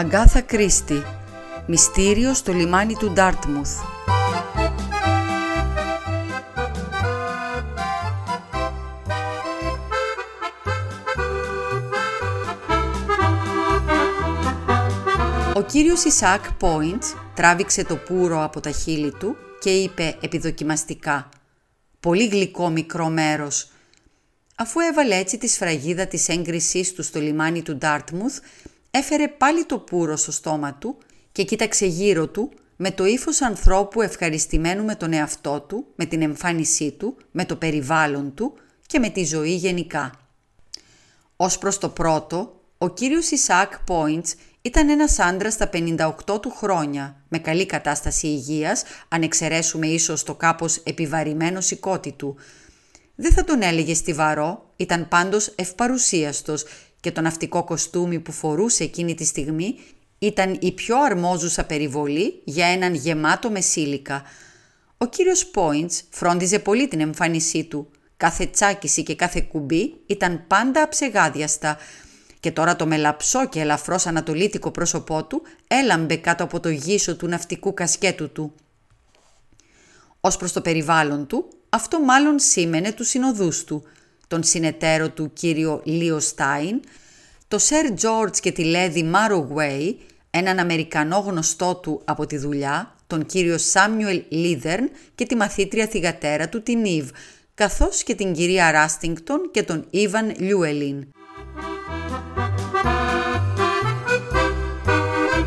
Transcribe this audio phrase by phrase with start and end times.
[0.00, 1.02] Αγκάθα Κρίστη
[1.66, 3.70] Μυστήριο στο λιμάνι του Ντάρτμουθ
[15.54, 21.28] Ο κύριος Ισακ Πόιντς τράβηξε το πουρο από τα χείλη του και είπε επιδοκιμαστικά
[22.00, 23.70] «Πολύ γλυκό μικρό μέρος».
[24.56, 28.38] Αφού έβαλε έτσι τη σφραγίδα της έγκρισής του στο λιμάνι του Ντάρτμουθ,
[28.90, 30.98] έφερε πάλι το πουρο στο στόμα του
[31.32, 36.22] και κοίταξε γύρω του με το ύφος ανθρώπου ευχαριστημένου με τον εαυτό του, με την
[36.22, 38.52] εμφάνισή του, με το περιβάλλον του
[38.86, 40.10] και με τη ζωή γενικά.
[41.36, 47.24] Ως προς το πρώτο, ο κύριος Ισακ Πόιντς ήταν ένας άντρας στα 58 του χρόνια,
[47.28, 52.36] με καλή κατάσταση υγείας, αν εξαιρέσουμε ίσως το κάπως επιβαρημένο σηκώτη του.
[53.14, 56.64] Δεν θα τον έλεγε στιβαρό, ήταν πάντως ευπαρουσίαστος
[57.00, 59.74] και το ναυτικό κοστούμι που φορούσε εκείνη τη στιγμή
[60.18, 64.22] ήταν η πιο αρμόζουσα περιβολή για έναν γεμάτο μεσήλικα.
[64.98, 67.90] Ο κύριος Πόιντς φρόντιζε πολύ την εμφάνισή του.
[68.16, 71.78] Κάθε τσάκιση και κάθε κουμπί ήταν πάντα αψεγάδιαστα
[72.40, 77.26] και τώρα το μελαψό και ελαφρώς ανατολίτικο πρόσωπό του έλαμπε κάτω από το γύσο του
[77.26, 78.54] ναυτικού κασκέτου του.
[80.20, 83.82] Ως προς το περιβάλλον του, αυτό μάλλον σήμαινε τους συνοδούς του,
[84.30, 86.80] τον συνεταίρο του κύριο Λίο Στάιν,
[87.48, 89.98] το Σερ Τζόρτς και τη Λέδη Μάρογουέι,
[90.30, 96.48] έναν Αμερικανό γνωστό του από τη δουλειά, τον κύριο Σάμιουελ Λίδερν και τη μαθήτρια θυγατέρα
[96.48, 97.08] του την Ιβ,
[97.54, 101.06] καθώς και την κυρία Ράστιγκτον και τον Ήβαν Λιούελιν.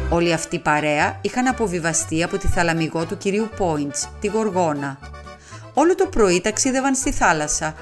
[0.10, 5.00] Όλη αυτή η παρέα είχαν αποβιβαστεί από τη θαλαμιγό του κυρίου Πόιντς, τη Γοργόνα.
[5.74, 7.76] Όλο το πρωί ταξίδευαν στη θάλασσα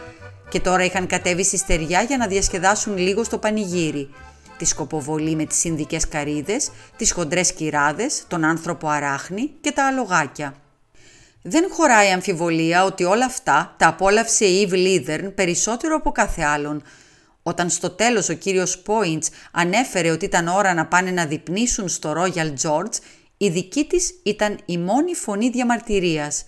[0.51, 4.09] και τώρα είχαν κατέβει στη στεριά για να διασκεδάσουν λίγο στο πανηγύρι.
[4.57, 10.55] Τη σκοποβολή με τις Ινδικές καρύδες, τις χοντρές κυράδες, τον άνθρωπο αράχνη και τα αλογάκια.
[11.41, 16.83] Δεν χωράει αμφιβολία ότι όλα αυτά τα απόλαυσε η Eve Λίδερν περισσότερο από κάθε άλλον.
[17.43, 22.13] Όταν στο τέλος ο κύριος Πόιντς ανέφερε ότι ήταν ώρα να πάνε να διπνήσουν στο
[22.17, 22.95] Royal George,
[23.37, 26.43] η δική της ήταν η μόνη φωνή διαμαρτυρίας–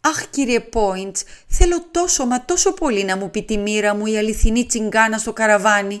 [0.00, 4.18] «Αχ κύριε Πόιντς, θέλω τόσο μα τόσο πολύ να μου πει τη μοίρα μου η
[4.18, 6.00] αληθινή τσιγκάνα στο καραβάνι».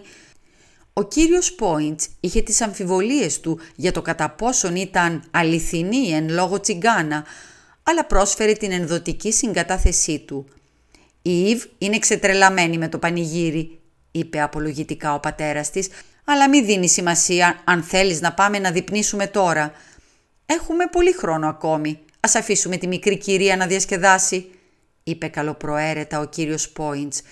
[0.92, 6.60] Ο κύριος Πόιντς είχε τις αμφιβολίες του για το κατά πόσον ήταν αληθινή εν λόγω
[6.60, 7.24] τσιγκάνα,
[7.82, 10.46] αλλά πρόσφερε την ενδοτική συγκατάθεσή του.
[11.22, 15.88] «Η Ιβ είναι ξετρελαμένη με το πανηγύρι», είπε απολογητικά ο πατέρας της,
[16.24, 19.72] «αλλά μη δίνει σημασία αν θέλεις να πάμε να διπνήσουμε τώρα.
[20.46, 22.00] Έχουμε πολύ χρόνο ακόμη.
[22.20, 24.50] «Ας αφήσουμε τη μικρή κυρία να διασκεδάσει»,
[25.02, 27.22] είπε καλοπροαίρετα ο κύριος Πόιντς.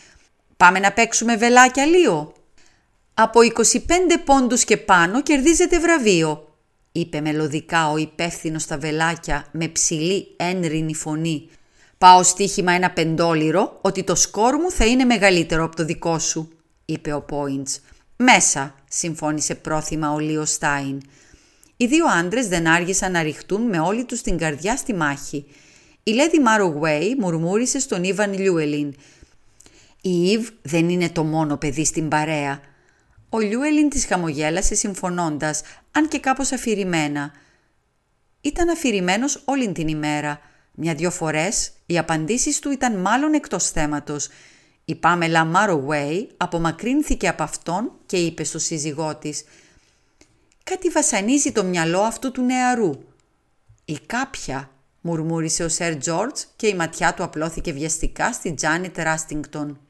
[0.56, 2.32] «Πάμε να παίξουμε βελάκια λίγο».
[3.14, 6.54] «Από 25 πόντους και πάνω κερδίζετε βραβείο»,
[6.92, 11.48] είπε μελωδικά ο υπεύθυνος στα βελάκια με ψηλή ένρινη φωνή.
[11.98, 16.48] «Πάω στοίχημα ένα πεντόλιρο ότι το σκόρ μου θα είναι μεγαλύτερο από το δικό σου»,
[16.84, 17.80] είπε ο Πόιντς.
[18.16, 21.02] «Μέσα», συμφώνησε πρόθυμα ο Λίο Στάιν.
[21.80, 25.46] Οι δύο άντρες δεν άργησαν να ρηχτούν με όλη τους την καρδιά στη μάχη.
[26.02, 28.94] Η Λέδη Μάρογουέι μουρμούρισε στον Ιβαν Λιούελιν.
[30.00, 32.60] «Η Ιβ δεν είναι το μόνο παιδί στην παρέα».
[33.28, 35.62] Ο Λιούελιν της χαμογέλασε συμφωνώντας,
[35.92, 37.32] αν και κάπως αφηρημένα.
[38.40, 40.40] Ήταν αφηρημένος όλη την ημέρα.
[40.74, 44.28] Μια-δυο φορές οι απαντήσεις του ήταν μάλλον εκτός θέματος.
[44.84, 49.44] Η Πάμελα Μάρογουέι απομακρύνθηκε από αυτόν και είπε στο σύζυγό της–
[50.68, 52.90] Κάτι βασανίζει το μυαλό αυτού του νεαρού.
[53.84, 54.70] «Η κάποια»,
[55.00, 59.80] μουρμούρισε ο Σερ Τζόρτζ και η ματιά του απλώθηκε βιαστικά στη Τζάνετ Ράστιγκτον.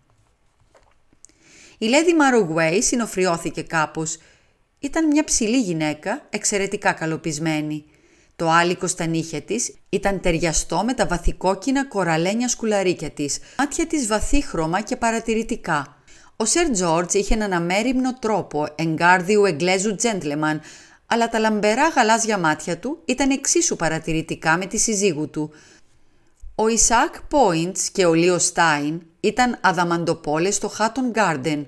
[1.78, 4.18] Η Λέδη Μαρογουέι συνοφριώθηκε κάπως.
[4.78, 7.84] Ήταν μια ψηλή γυναίκα, εξαιρετικά καλοπισμένη.
[8.36, 14.06] Το άλικο στα νύχια της ήταν ταιριαστό με τα βαθικόκκινα κοραλένια σκουλαρίκια της, μάτια της
[14.06, 15.97] βαθύχρωμα και παρατηρητικά.
[16.40, 20.60] Ο Σερ Τζόρτζ είχε έναν αμέριμνο τρόπο εγκάρδιου εγγλέζου τζέντλεμαν,
[21.06, 25.50] αλλά τα λαμπερά γαλάζια μάτια του ήταν εξίσου παρατηρητικά με τη συζύγου του.
[26.54, 31.66] Ο Ισαάκ Πόιντς και ο Λίο Στάιν ήταν αδαμαντοπώλες στο Χάτον Γκάρντεν.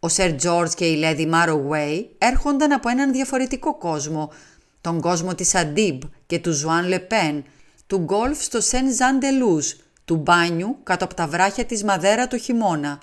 [0.00, 4.32] Ο Σερ Τζόρτζ και η Λέδη Μάρογουέι έρχονταν από έναν διαφορετικό κόσμο,
[4.80, 7.44] τον κόσμο της Αντίμπ και του Ζουάν Λε Πεν,
[7.86, 12.28] του γκολφ στο Σεν Ζαν ντε Λουζ, του μπάνιου κάτω από τα βράχια της Μαδέρα
[12.28, 12.98] το χειμώνα,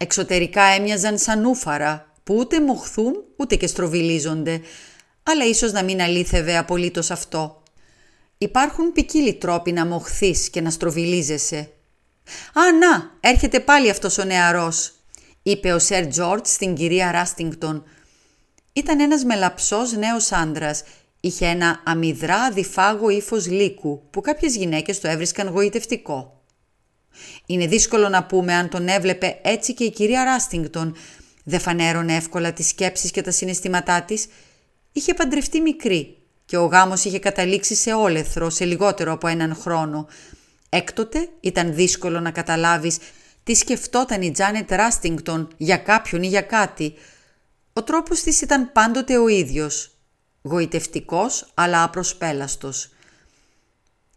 [0.00, 4.60] Εξωτερικά έμοιαζαν σαν ούφαρα που ούτε μοχθούν ούτε και στροβιλίζονται,
[5.22, 7.62] αλλά ίσως να μην αλήθευε απολύτως αυτό.
[8.38, 11.70] Υπάρχουν ποικίλοι τρόποι να μοχθείς και να στροβιλίζεσαι.
[12.52, 14.92] «Α, να, έρχεται πάλι αυτός ο νεαρός»,
[15.42, 17.84] είπε ο Σερ Τζόρτ στην κυρία Ράστιγκτον.
[18.72, 20.82] Ήταν ένας μελαψός νέος άντρας.
[21.20, 26.37] Είχε ένα αμυδρά αδιφάγο ύφος λύκου που κάποιες γυναίκες το έβρισκαν γοητευτικό.
[27.46, 30.96] Είναι δύσκολο να πούμε αν τον έβλεπε έτσι και η κυρία Ράστιγκτον.
[31.44, 34.26] Δεν φανέρωνε εύκολα τις σκέψεις και τα συναισθήματά της.
[34.92, 40.06] Είχε παντρευτεί μικρή και ο γάμος είχε καταλήξει σε όλεθρο σε λιγότερο από έναν χρόνο.
[40.68, 42.98] Έκτοτε ήταν δύσκολο να καταλάβεις
[43.44, 46.94] τι σκεφτόταν η Τζάνετ Ράστιγκτον για κάποιον ή για κάτι.
[47.72, 49.90] Ο τρόπος της ήταν πάντοτε ο ίδιος.
[50.42, 52.90] Γοητευτικός αλλά απροσπέλαστος.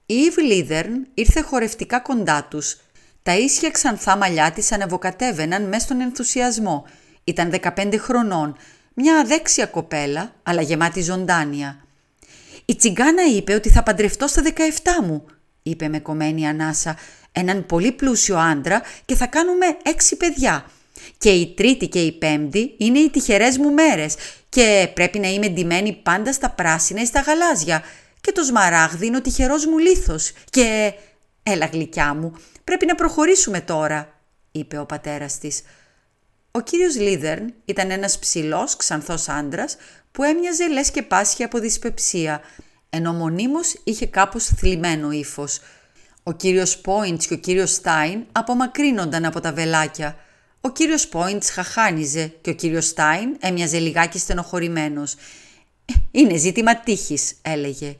[0.05, 2.77] Η Ιβ Λίδερν ήρθε χορευτικά κοντά τους.
[3.23, 6.85] Τα ίσια ξανθά μαλλιά της ανεβοκατέβαιναν μέσα στον ενθουσιασμό.
[7.23, 8.57] Ήταν 15 χρονών,
[8.93, 11.85] μια αδέξια κοπέλα, αλλά γεμάτη ζωντάνια.
[12.65, 15.25] «Η τσιγκάνα είπε ότι θα παντρευτώ στα 17 μου»,
[15.63, 16.97] είπε με κομμένη ανάσα,
[17.31, 20.65] «έναν πολύ πλούσιο άντρα και θα κάνουμε έξι παιδιά.
[21.17, 24.15] Και η τρίτη και η πέμπτη είναι οι τυχερές μου μέρες
[24.49, 27.83] και πρέπει να είμαι ντυμένη πάντα στα πράσινα ή στα γαλάζια
[28.21, 30.93] και το σμαράγδι είναι ο τυχερός μου λίθος και...
[31.43, 32.33] Έλα γλυκιά μου,
[32.63, 34.19] πρέπει να προχωρήσουμε τώρα,
[34.51, 35.61] είπε ο πατέρας της.
[36.51, 39.77] Ο κύριος Λίδερν ήταν ένας ψηλός, ξανθός άντρας
[40.11, 42.41] που έμοιαζε λες και πάσχει από δυσπεψία,
[42.89, 45.59] ενώ μονίμως είχε κάπως θλιμμένο ύφος.
[46.23, 50.15] Ο κύριος Πόιντς και ο κύριος Στάιν απομακρύνονταν από τα βελάκια.
[50.61, 55.13] Ο κύριος Πόιντς χαχάνιζε και ο κύριος Στάιν έμοιαζε λιγάκι στενοχωρημένος.
[55.85, 57.97] «Ε, «Είναι ζήτημα τύχης», έλεγε.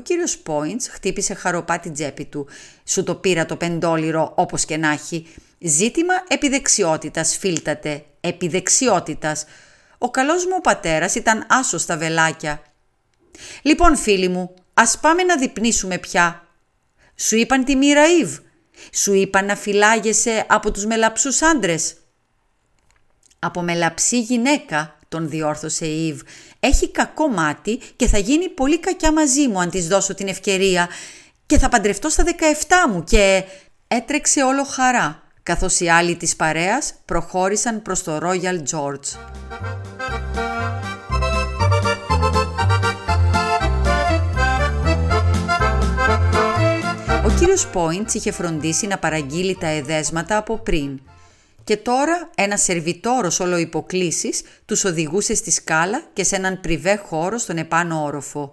[0.00, 2.46] Ο κύριος Πόιντς χτύπησε χαροπά την τσέπη του.
[2.84, 5.26] «Σου το πήρα το πεντόλιρο όπως και να έχει.
[5.58, 8.04] Ζήτημα επιδεξιότητας, φίλτατε.
[8.20, 9.44] Επιδεξιότητας.
[9.98, 12.62] Ο καλός μου πατέρας ήταν άσος στα βελάκια.
[13.62, 16.46] «Λοιπόν φίλοι μου, ας πάμε να διπνήσουμε πια».
[17.16, 18.38] «Σου είπαν τη μοίρα Ιβ.
[18.92, 21.94] Σου είπαν να φυλάγεσαι από τους μελαψούς άντρες».
[23.38, 26.20] «Από μελαψή γυναίκα», τον διόρθωσε η Ιβ.
[26.60, 30.88] «Έχει κακό μάτι και θα γίνει πολύ κακιά μαζί μου αν της δώσω την ευκαιρία
[31.46, 33.44] και θα παντρευτώ στα 17 μου και...»
[33.92, 39.18] Έτρεξε όλο χαρά καθώς οι άλλοι της παρέας προχώρησαν προς το Royal George.
[47.24, 51.00] Ο κύριος Πόιντς είχε φροντίσει να παραγγείλει τα εδέσματα από πριν
[51.64, 57.38] και τώρα ένα σερβιτόρος όλο υποκλήσεις τους οδηγούσε στη σκάλα και σε έναν πριβέ χώρο
[57.38, 58.50] στον επάνω όροφο.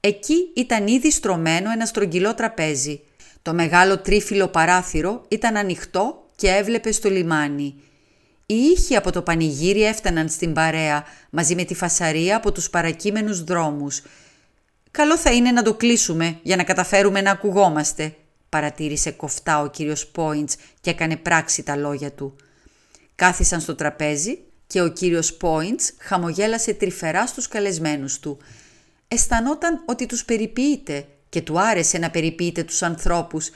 [0.00, 3.02] Εκεί ήταν ήδη στρωμένο ένα στρογγυλό τραπέζι
[3.48, 7.74] το μεγάλο τρίφυλλο παράθυρο ήταν ανοιχτό και έβλεπε στο λιμάνι.
[8.46, 13.44] Οι ήχοι από το πανηγύρι έφταναν στην παρέα μαζί με τη φασαρία από τους παρακείμενους
[13.44, 14.02] δρόμους.
[14.90, 18.14] «Καλό θα είναι να το κλείσουμε για να καταφέρουμε να ακουγόμαστε»,
[18.48, 22.36] παρατήρησε κοφτά ο κύριος Πόιντς και έκανε πράξη τα λόγια του.
[23.14, 28.38] Κάθισαν στο τραπέζι και ο κύριος Πόιντς χαμογέλασε τρυφερά στους καλεσμένους του.
[29.08, 33.50] Αισθανόταν ότι τους περιποιείται και του άρεσε να περιποιείται τους ανθρώπους.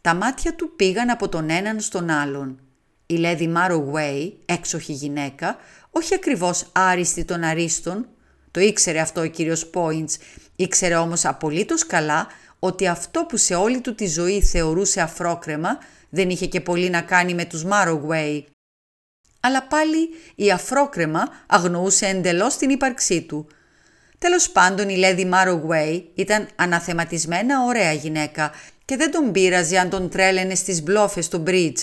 [0.00, 2.58] Τα μάτια του πήγαν από τον έναν στον άλλον.
[3.06, 5.56] Η Λέδη Μάρογουέι, έξοχη γυναίκα,
[5.90, 8.06] όχι ακριβώς άριστη των αρίστων,
[8.50, 10.18] το ήξερε αυτό ο κύριος Πόιντς,
[10.56, 12.26] ήξερε όμως απολύτως καλά
[12.64, 15.78] ότι αυτό που σε όλη του τη ζωή θεωρούσε αφρόκρεμα
[16.10, 18.46] δεν είχε και πολύ να κάνει με τους Μάρογουέι.
[19.40, 23.46] Αλλά πάλι η αφρόκρεμα αγνοούσε εντελώς την ύπαρξή του–
[24.24, 28.52] Τέλος πάντων η Λέδη Μάρογουέι ήταν αναθεματισμένα ωραία γυναίκα
[28.84, 31.82] και δεν τον πείραζε αν τον τρέλαινε στις μπλόφες του μπρίτζ.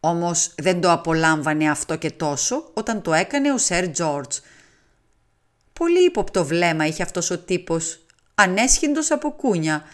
[0.00, 4.36] Όμως δεν το απολάμβανε αυτό και τόσο όταν το έκανε ο Σερ Τζόρτζ.
[5.72, 9.84] Πολύ ύποπτο βλέμμα είχε αυτός ο τύπος, ανέσχυντος από κούνια,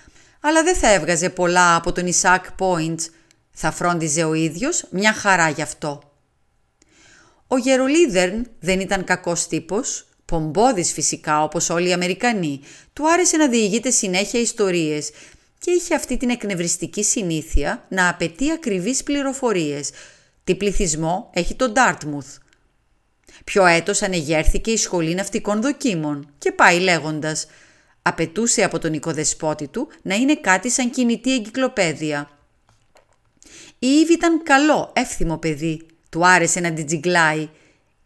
[0.46, 3.10] αλλά δεν θα έβγαζε πολλά από τον Ισάκ Πόιντς.
[3.50, 6.02] Θα φρόντιζε ο ίδιος μια χαρά γι' αυτό.
[7.46, 12.60] Ο Γερολίδερν δεν ήταν κακός τύπος, Πομπόδης φυσικά όπως όλοι οι Αμερικανοί,
[12.92, 15.10] του άρεσε να διηγείται συνέχεια ιστορίες
[15.58, 19.90] και είχε αυτή την εκνευριστική συνήθεια να απαιτεί ακριβείς πληροφορίες.
[20.44, 22.36] Τι πληθυσμό έχει το Dartmouth.
[23.44, 27.46] Ποιο έτος ανεγέρθηκε η Σχολή Ναυτικών Δοκίμων και πάει λέγοντας.
[28.06, 32.30] Απαιτούσε από τον οικοδεσπότη του να είναι κάτι σαν κινητή εγκυκλοπαίδεια.
[33.78, 35.86] Η Ήβη ήταν καλό, εύθυμο παιδί.
[36.10, 37.48] Του άρεσε να την τζιγκλάει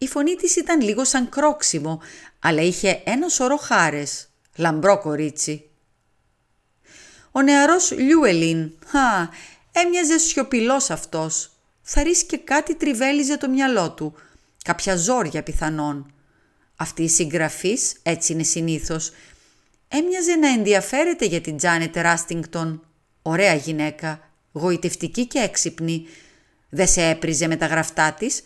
[0.02, 2.00] η φωνή της ήταν λίγο σαν κρόξιμο,
[2.38, 4.28] αλλά είχε ένα σωρό χάρες.
[4.56, 5.70] Λαμπρό κορίτσι.
[7.30, 9.28] Ο νεαρός Λιούελιν, χα,
[9.72, 11.50] έμοιαζε σιωπηλός αυτός.
[11.82, 14.14] Θα ρίσκε κάτι τριβέλιζε το μυαλό του.
[14.64, 16.12] Κάποια ζόρια πιθανόν.
[16.76, 19.12] Αυτή η συγγραφής, έτσι είναι συνήθως,
[19.90, 22.86] έμοιαζε να ενδιαφέρεται για την Τζάνετ Ράστιγκτον.
[23.22, 26.06] Ωραία γυναίκα, γοητευτική και έξυπνη.
[26.68, 28.42] Δεν σε έπριζε με τα γραφτά της,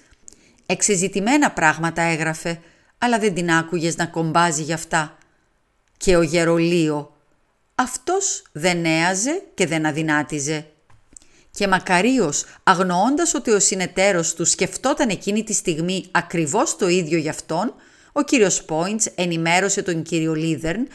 [0.67, 2.61] Εξεζητημένα πράγματα έγραφε,
[2.99, 5.19] αλλά δεν την άκουγες να κομπάζει γι' αυτά.
[5.97, 7.17] Και ο Γερολίο,
[7.75, 10.67] αυτός δεν έαζε και δεν αδυνάτιζε.
[11.51, 17.29] Και μακαρίως, αγνοώντας ότι ο συνεταίρος του σκεφτόταν εκείνη τη στιγμή ακριβώς το ίδιο γι'
[17.29, 17.75] αυτόν,
[18.13, 20.87] ο κύριος Πόιντς ενημέρωσε τον κύριο Λίδερν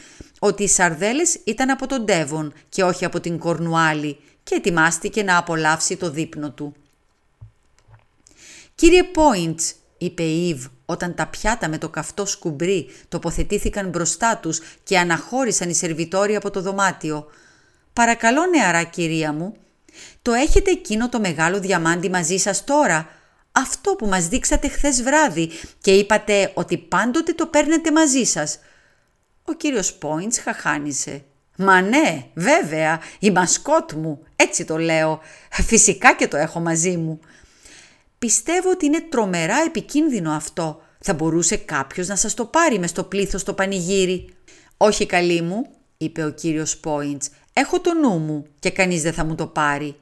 [0.42, 5.36] ότι οι σαρδέλες ήταν από τον Ντέβον και όχι από την Κορνουάλη και ετοιμάστηκε να
[5.36, 6.74] απολαύσει το δείπνο του.
[8.74, 14.60] «Κύριε Πόιντς», είπε η Ιβ όταν τα πιάτα με το καυτό σκουμπρί τοποθετήθηκαν μπροστά τους
[14.82, 17.26] και αναχώρησαν οι σερβιτόροι από το δωμάτιο.
[17.92, 19.56] «Παρακαλώ νεαρά κυρία μου,
[20.22, 23.08] το έχετε εκείνο το μεγάλο διαμάντι μαζί σας τώρα,
[23.52, 28.58] αυτό που μας δείξατε χθες βράδυ και είπατε ότι πάντοτε το παίρνετε μαζί σας».
[29.44, 31.24] Ο κύριος Πόιντς χαχάνισε.
[31.56, 35.20] «Μα ναι, βέβαια, η μασκότ μου, έτσι το λέω.
[35.50, 37.20] Φυσικά και το έχω μαζί μου».
[38.18, 40.82] Πιστεύω ότι είναι τρομερά επικίνδυνο αυτό.
[41.00, 44.34] Θα μπορούσε κάποιος να σας το πάρει μες στο πλήθος το πανηγύρι.
[44.76, 45.66] «Όχι καλή μου»,
[45.96, 47.28] είπε ο κύριος Πόιντς.
[47.52, 49.96] «Έχω το νου μου και κανείς δεν θα μου το πάρει».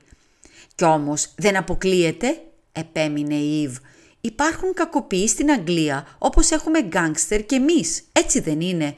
[0.74, 2.42] «Κι όμως δεν αποκλείεται»,
[2.72, 3.76] επέμεινε η Ιβ.
[4.20, 8.96] «Υπάρχουν κακοποιοί στην Αγγλία, όπως έχουμε γκάνγκστερ και εμείς, έτσι δεν είναι».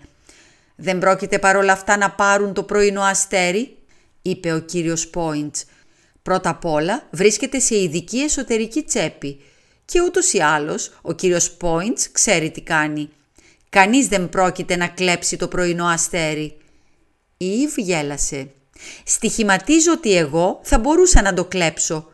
[0.83, 3.77] «Δεν πρόκειται παρόλα αυτά να πάρουν το πρωινό αστέρι»,
[4.23, 5.65] είπε ο κύριος Πόιντς.
[6.23, 9.41] Πρώτα απ' όλα βρίσκεται σε ειδική εσωτερική τσέπη
[9.85, 13.11] και ούτως ή άλλως ο κύριος Πόιντς ξέρει τι κάνει.
[13.69, 16.57] Κανείς δεν πρόκειται να κλέψει το πρωινό αστέρι.
[17.37, 18.51] Η Ιβ γέλασε.
[19.05, 22.09] Στοιχηματίζω ότι εγώ θα μπορούσα να το κλέψω.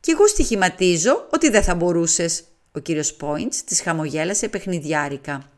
[0.00, 2.44] Κι εγώ στοιχηματίζω ότι δεν θα μπορούσες.
[2.72, 5.50] Ο κύριος Πόιντς της χαμογέλασε παιχνιδιάρικα.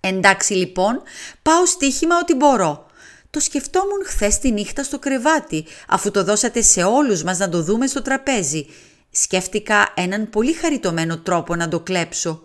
[0.00, 1.02] Εντάξει λοιπόν,
[1.42, 2.86] πάω στοίχημα ότι μπορώ.
[3.30, 7.62] Το σκεφτόμουν χθες τη νύχτα στο κρεβάτι, αφού το δώσατε σε όλους μας να το
[7.62, 8.66] δούμε στο τραπέζι.
[9.10, 12.42] Σκέφτηκα έναν πολύ χαριτωμένο τρόπο να το κλέψω.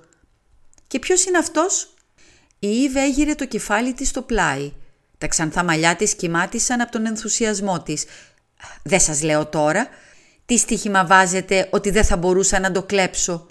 [0.87, 1.93] Και ποιος είναι αυτός;
[2.59, 4.71] Η Ήβ έγειρε το κεφάλι της στο πλάι.
[5.17, 8.05] Τα ξανθά μαλλιά της κοιμάτισαν από τον ενθουσιασμό της.
[8.83, 9.87] «Δεν σας λέω τώρα.
[10.45, 13.47] Τι στοίχημα βάζετε ότι δεν θα μπορούσα να το κλέψω»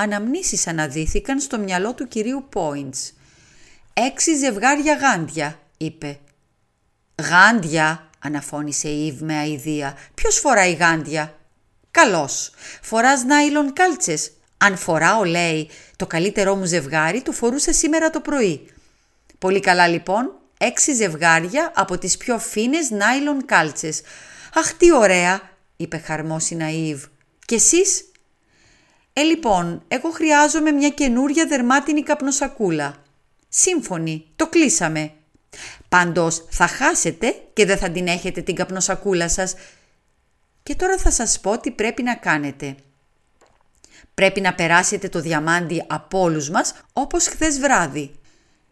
[0.00, 3.12] αναμνήσεις αναδύθηκαν στο μυαλό του κυρίου Πόιντς.
[3.92, 6.18] «Έξι ζευγάρια γάντια», είπε.
[7.22, 9.96] «Γάντια», αναφώνησε η Ιβ με αηδία.
[10.14, 11.34] «Ποιος φοράει γάντια»
[11.90, 12.52] «Καλώς.
[12.82, 14.32] Φοράς νάιλον κάλτσες».
[14.58, 18.72] «Αν φοράω», λέει, «το καλύτερό μου ζευγάρι το φορούσε σήμερα το πρωί».
[19.38, 24.02] «Πολύ καλά λοιπόν, έξι ζευγάρια από τις πιο φίνες νάιλον κάλτσες».
[24.54, 25.40] «Αχ, τι ωραία»,
[25.76, 27.04] είπε χαρμόσυνα η Ιβ.
[27.44, 28.09] «Και εσείς»
[29.20, 32.94] Ε, λοιπόν, εγώ χρειάζομαι μια καινούρια δερμάτινη καπνοσακούλα.
[33.48, 35.12] Σύμφωνοι, το κλείσαμε.
[35.88, 39.54] Πάντως θα χάσετε και δεν θα την έχετε την καπνοσακούλα σας.
[40.62, 42.74] Και τώρα θα σας πω τι πρέπει να κάνετε.
[44.14, 48.10] Πρέπει να περάσετε το διαμάντι από όλους μας όπως χθες βράδυ.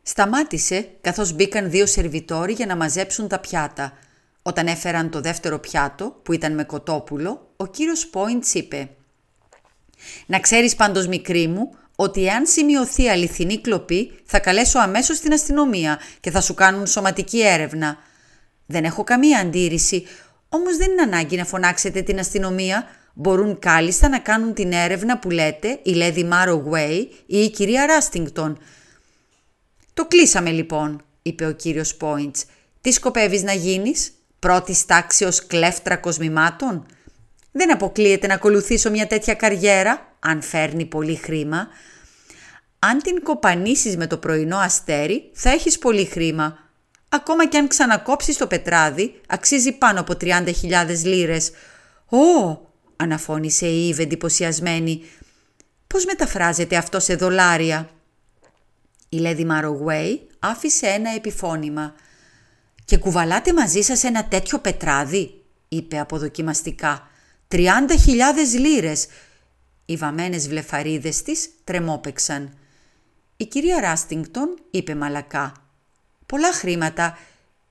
[0.02, 3.92] Σταμάτησε καθώς μπήκαν δύο σερβιτόροι για να μαζέψουν τα πιάτα.
[4.42, 8.88] Όταν έφεραν το δεύτερο πιάτο που ήταν με κοτόπουλο, ο κύριος Πόιντς είπε
[10.26, 16.00] να ξέρεις πάντως μικρή μου ότι εάν σημειωθεί αληθινή κλοπή θα καλέσω αμέσως την αστυνομία
[16.20, 17.96] και θα σου κάνουν σωματική έρευνα.
[18.66, 20.06] Δεν έχω καμία αντίρρηση,
[20.48, 22.86] όμως δεν είναι ανάγκη να φωνάξετε την αστυνομία.
[23.14, 26.62] Μπορούν κάλλιστα να κάνουν την έρευνα που λέτε η Λέδη Μάρο
[27.26, 28.58] ή η κυρία Ράστιγκτον.
[29.94, 32.44] «Το κλείσαμε λοιπόν», είπε ο κύριος Πόιντς.
[32.80, 36.86] «Τι σκοπεύεις να γίνεις, πρώτης τάξεως κλέφτρα κοσμημάτων»
[37.58, 41.68] Δεν αποκλείεται να ακολουθήσω μια τέτοια καριέρα, αν φέρνει πολύ χρήμα.
[42.78, 46.58] Αν την κοπανίσεις με το πρωινό αστέρι, θα έχεις πολύ χρήμα.
[47.08, 51.50] Ακόμα και αν ξανακόψεις το πετράδι, αξίζει πάνω από 30.000 λίρες.
[52.08, 52.58] «Ω!»
[52.96, 55.04] αναφώνησε η Ήβ εντυπωσιασμένη.
[55.86, 57.90] «Πώς μεταφράζεται αυτό σε δολάρια»
[59.08, 61.94] Η Λέδη Μαρογουέι άφησε ένα επιφώνημα.
[62.84, 67.07] «Και κουβαλάτε μαζί σας ένα τέτοιο πετράδι» είπε αποδοκιμαστικά.
[67.48, 69.06] «Τριάντα χιλιάδες λίρες».
[69.84, 72.58] Οι βαμμένες βλεφαρίδες της τρεμόπαιξαν.
[73.36, 75.52] Η κυρία Ράστιγκτον είπε μαλακά.
[76.26, 77.18] «Πολλά χρήματα.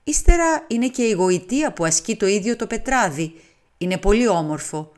[0.04, 3.40] Ύστερα είναι και η γοητεία που ασκεί το ίδιο το πετράδι.
[3.78, 4.92] Είναι πολύ όμορφο».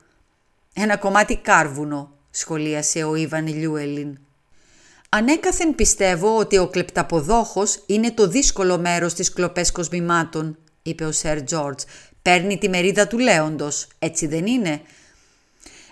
[0.74, 4.18] «Ένα κομμάτι κάρβουνο», σχολίασε ο Ιβαν Λιούελιν.
[5.08, 11.42] «Ανέκαθεν πιστεύω ότι ο κλεπταποδόχος είναι το δύσκολο μέρος της κλοπές κοσμημάτων», είπε ο Σερ
[11.42, 11.82] Τζόρτζ,
[12.22, 14.80] Παίρνει τη μερίδα του λέοντος, έτσι δεν είναι;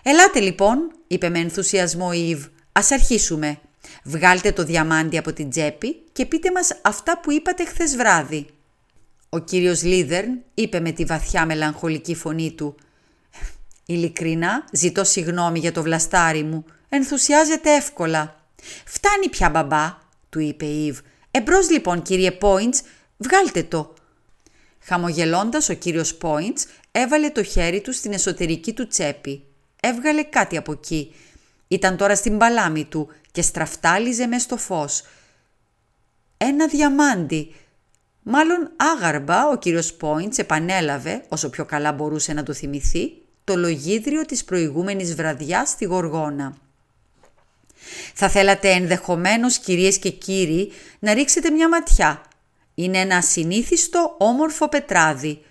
[0.02, 3.58] «Ελάτε λοιπόν», είπε με ενθουσιασμό η Ιβ, «ας αρχίσουμε.
[4.04, 8.46] Βγάλτε το διαμάντι από την τσέπη και πείτε μας αυτά που είπατε χθες βράδυ».
[9.28, 12.74] Ο κύριος Λίδερν είπε με τη βαθιά μελαγχολική φωνή του
[13.86, 16.64] «Ειλικρινά ζητώ συγγνώμη για το βλαστάρι μου.
[16.88, 18.40] Ενθουσιάζεται εύκολα.
[18.84, 20.98] «Φτάνει πια μπαμπά», του είπε η Ιβ.
[21.30, 22.82] «Εμπρός λοιπόν κύριε Πόιντς,
[23.16, 23.94] βγάλτε το».
[24.88, 29.44] Χαμογελώντας ο κύριος Πόιντς έβαλε το χέρι του στην εσωτερική του τσέπη.
[29.80, 31.14] Έβγαλε κάτι από εκεί.
[31.68, 35.02] Ήταν τώρα στην παλάμη του και στραφτάλιζε μες στο φως.
[36.36, 37.54] Ένα διαμάντι.
[38.22, 43.12] Μάλλον άγαρμπα ο κύριος Πόιντς επανέλαβε, όσο πιο καλά μπορούσε να το θυμηθεί,
[43.44, 46.56] το λογίδριο της προηγούμενης βραδιάς στη Γοργόνα.
[48.14, 52.27] Θα θέλατε ενδεχομένως κυρίες και κύριοι να ρίξετε μια ματιά.
[52.78, 55.42] Είναι ένα συνήθιστο όμορφο πετράδι.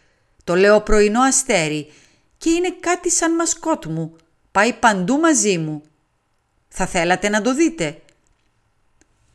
[0.43, 1.91] Το λέω πρωινό αστέρι
[2.37, 4.15] και είναι κάτι σαν μασκότ μου.
[4.51, 5.81] Πάει παντού μαζί μου.
[6.67, 8.01] Θα θέλατε να το δείτε;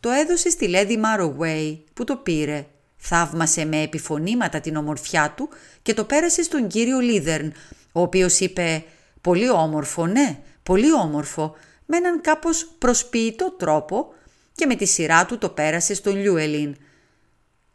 [0.01, 2.67] Το έδωσε στη Λέδη Μάρογουέι που το πήρε.
[2.97, 5.49] Θαύμασε με επιφωνήματα την ομορφιά του
[5.83, 7.53] και το πέρασε στον κύριο Λίδερν,
[7.93, 8.85] ο οποίος είπε
[9.21, 11.55] «Πολύ όμορφο, ναι, πολύ όμορφο»,
[11.87, 14.15] με έναν κάπως προσποιητό τρόπο
[14.55, 16.77] και με τη σειρά του το πέρασε στον Λιούελιν.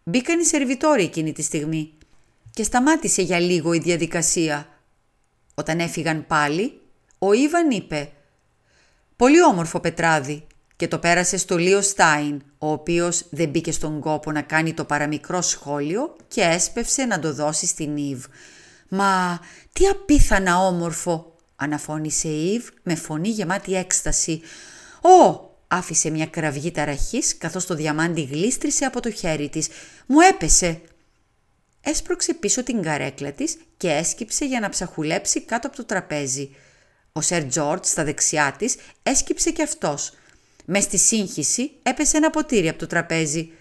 [0.09, 1.93] Μπήκαν οι σερβιτόροι εκείνη τη στιγμή
[2.51, 4.67] και σταμάτησε για λίγο η διαδικασία.
[5.55, 6.81] Όταν έφυγαν πάλι,
[7.17, 8.11] ο Ήβαν είπε
[9.15, 14.31] «Πολύ όμορφο πετράδι» και το πέρασε στο Λίο Στάιν, ο οποίος δεν μπήκε στον κόπο
[14.31, 18.25] να κάνει το παραμικρό σχόλιο και έσπευσε να το δώσει στην Ήβ.
[18.87, 19.39] «Μα
[19.73, 24.41] τι απίθανα όμορφο», αναφώνησε η Ήβ με φωνή γεμάτη έκσταση.
[25.01, 29.67] «Ω!» Άφησε μια κραυγή ταραχής καθώς το διαμάντι γλίστρισε από το χέρι της.
[30.05, 30.81] «Μου έπεσε!»
[31.81, 36.55] Έσπρωξε πίσω την καρέκλα της και έσκυψε για να ψαχουλέψει κάτω από το τραπέζι.
[37.11, 40.13] Ο Σερ Τζόρτ στα δεξιά της έσκυψε κι αυτός.
[40.65, 43.51] Μες στη σύγχυση έπεσε ένα ποτήρι από το τραπέζι.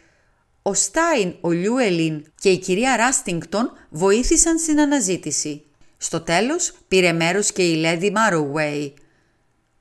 [0.63, 5.63] Ο Στάιν, ο Λιούελιν και η κυρία Ράστιγκτον βοήθησαν στην αναζήτηση.
[5.97, 8.95] Στο τέλος πήρε μέρος και η Λέδη Μάρουουέι.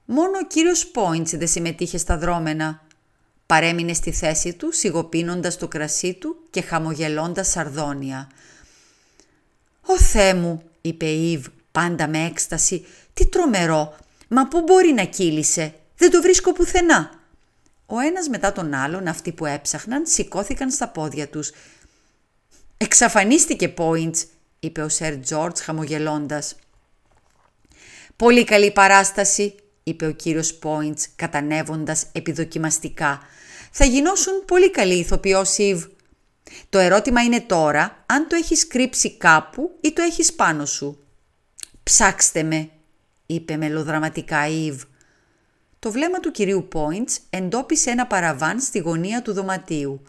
[0.06, 2.86] Μόνο ο κύριος Πόιντς δεν συμμετείχε στα δρόμενα.
[3.46, 8.29] Παρέμεινε στη θέση του σιγοπίνοντας το κρασί του και χαμογελώντας σαρδόνια.
[9.82, 13.96] «Ω Θεέ μου», είπε η Ιβ πάντα με έκσταση, «τι τρομερό,
[14.27, 17.20] μα πού μπορεί να κύλησε, δεν το βρίσκω πουθενά».
[17.86, 21.51] Ο ένας μετά τον άλλον αυτοί που έψαχναν σηκώθηκαν στα πόδια τους.
[22.77, 24.25] «Εξαφανίστηκε Πόιντς»,
[24.60, 26.56] είπε ο Σερ Τζόρτς χαμογελώντας.
[28.16, 29.56] «Πολύ καλή παράσταση»,
[29.88, 33.22] είπε ο κύριος Πόιντς κατανεύοντας επιδοκιμαστικά.
[33.72, 35.86] «Θα γινώσουν πολύ καλή ηθοποιό Ιβ.
[36.70, 41.00] Το ερώτημα είναι τώρα αν το έχεις κρύψει κάπου ή το έχεις πάνω σου».
[41.84, 42.70] «Ψάξτε με»,
[43.26, 44.84] είπε μελοδραματικά η Ιβ.
[45.80, 50.02] Το βλέμμα του κυρίου Πόιντς εντόπισε ένα παραβάν στη γωνία του δωματίου.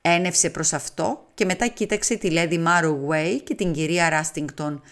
[0.00, 3.08] Ένευσε προς αυτό και μετά κοίταξε τη Λέδη Μάρο
[3.44, 4.82] και την κυρία Ράστιγκτον.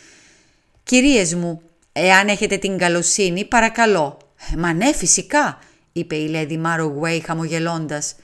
[0.83, 4.21] «Κυρίες μου, εάν έχετε την καλοσύνη, παρακαλώ».
[4.57, 5.59] «Μα ναι, φυσικά»,
[5.92, 8.14] είπε η Λέδη Μάρο χαμογελώντας.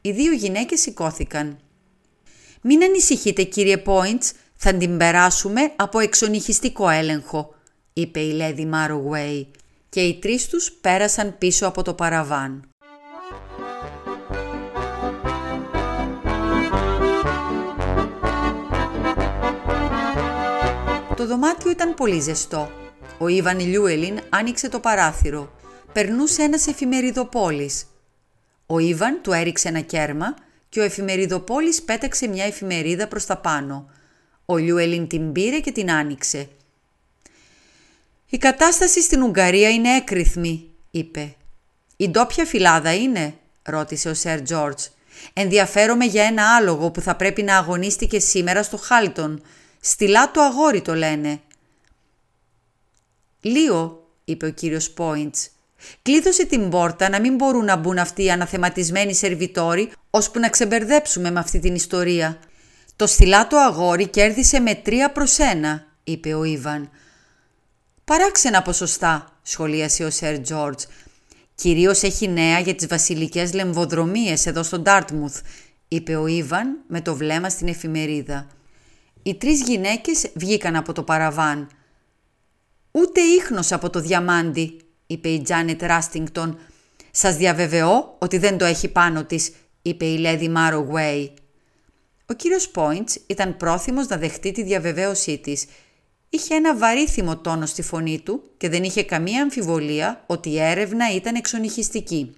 [0.00, 1.58] Οι δύο γυναίκες σηκώθηκαν.
[2.60, 7.54] «Μην ανησυχείτε κύριε Πόιντς, θα την περάσουμε από εξονυχιστικό έλεγχο»,
[7.92, 9.02] είπε η Λέδη Μάρο
[9.88, 12.66] και οι τρεις τους πέρασαν πίσω από το παραβάν.
[21.16, 22.81] Το δωμάτιο ήταν πολύ ζεστό.
[23.22, 25.52] Ο Ιβαν Λιούελιν άνοιξε το παράθυρο.
[25.92, 27.86] Περνούσε ένας εφημεριδοπόλης.
[28.66, 30.34] Ο Ιβαν του έριξε ένα κέρμα
[30.68, 33.90] και ο εφημεριδοπόλης πέταξε μια εφημερίδα προς τα πάνω.
[34.46, 36.48] Ο Λιούελιν την πήρε και την άνοιξε.
[38.28, 41.34] «Η κατάσταση στην Ουγγαρία είναι έκρηθμη», είπε.
[41.96, 44.84] «Η ντόπια φυλάδα είναι», ρώτησε ο Σερ Τζόρτζ.
[45.32, 49.42] «Ενδιαφέρομαι για ένα άλογο που θα πρέπει να αγωνίστηκε σήμερα στο Χάλτον.
[49.80, 51.40] Στυλά το αγόρι το λένε».
[53.44, 55.50] «Λίο», είπε ο κύριος Πόιντς.
[56.02, 61.30] «Κλείδωσε την πόρτα να μην μπορούν να μπουν αυτοί οι αναθεματισμένοι σερβιτόροι, ώσπου να ξεμπερδέψουμε
[61.30, 62.38] με αυτή την ιστορία».
[62.96, 66.90] «Το στυλάτο αγόρι κέρδισε με τρία προς ένα», είπε ο Ιβαν.
[68.04, 70.84] «Παράξενα ποσοστά», σχολίασε ο Σερ Τζόρτζ.
[71.54, 75.40] «Κυρίως έχει νέα για τις βασιλικές λεμβοδρομίες εδώ στο Ντάρτμουθ»,
[75.88, 78.46] είπε ο Ιβαν με το βλέμμα στην εφημερίδα.
[79.22, 81.68] Οι τρεις γυναίκες βγήκαν από το παραβάν.
[82.92, 86.58] «Ούτε ίχνος από το διαμάντι», είπε η Τζάνετ Ράστιγκτον.
[87.10, 89.52] «Σας διαβεβαιώ ότι δεν το έχει πάνω της»,
[89.82, 90.88] είπε η Λέδη Μάρο
[92.26, 95.66] Ο κύριος Πόιντς ήταν πρόθυμος να δεχτεί τη διαβεβαίωσή της.
[96.28, 101.14] Είχε ένα βαρύθιμο τόνο στη φωνή του και δεν είχε καμία αμφιβολία ότι η έρευνα
[101.14, 102.34] ήταν εξονυχιστική.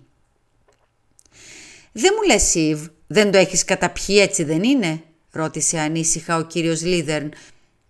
[1.92, 5.02] «Δεν μου λες, Σιβ, δεν το έχεις καταπιεί έτσι δεν είναι»
[5.34, 7.32] ρώτησε ανήσυχα ο κύριος Λίδερν,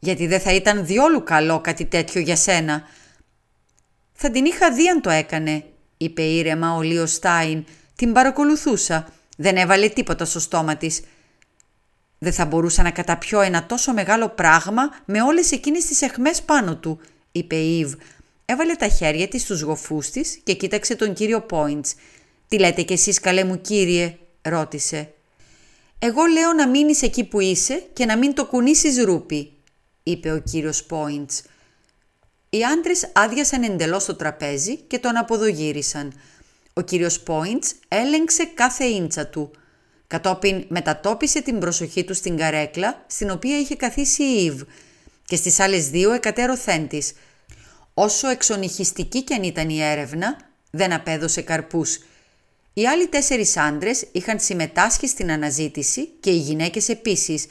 [0.04, 2.82] γιατί δεν θα ήταν διόλου καλό κάτι τέτοιο για σένα.
[4.12, 5.64] «Θα την είχα δει αν το έκανε»,
[5.96, 7.64] είπε ήρεμα ο Λίο Στάιν,
[7.96, 9.08] Την παρακολουθούσα.
[9.36, 11.00] Δεν έβαλε τίποτα στο στόμα της.
[12.18, 16.76] Δεν θα μπορούσα να καταπιώ ένα τόσο μεγάλο πράγμα με όλες εκείνες τις εχμές πάνω
[16.76, 17.00] του,
[17.32, 17.92] είπε η Ιβ.
[18.44, 21.94] Έβαλε τα χέρια της στους γοφούς της και κοίταξε τον κύριο Πόιντς.
[22.48, 25.12] «Τι λέτε κι εσείς καλέ μου κύριε» ρώτησε.
[25.98, 29.54] «Εγώ λέω να μείνεις εκεί που είσαι και να μην το κουνήσεις ρούπι»,
[30.04, 31.42] είπε ο κύριος Πόιντς.
[32.50, 36.12] Οι άντρες άδειασαν εντελώς το τραπέζι και τον αποδογύρισαν.
[36.72, 39.50] Ο κύριος Πόιντς έλεγξε κάθε ίντσα του.
[40.06, 44.62] Κατόπιν μετατόπισε την προσοχή του στην καρέκλα στην οποία είχε καθίσει η Ιβ
[45.24, 47.12] και στις άλλες δύο εκατέρωθέν της.
[47.94, 50.36] Όσο εξονυχιστική κι αν ήταν η έρευνα,
[50.70, 51.98] δεν απέδωσε καρπούς.
[52.72, 57.46] Οι άλλοι τέσσερις άντρες είχαν συμμετάσχει στην αναζήτηση και οι γυναίκες επίσης.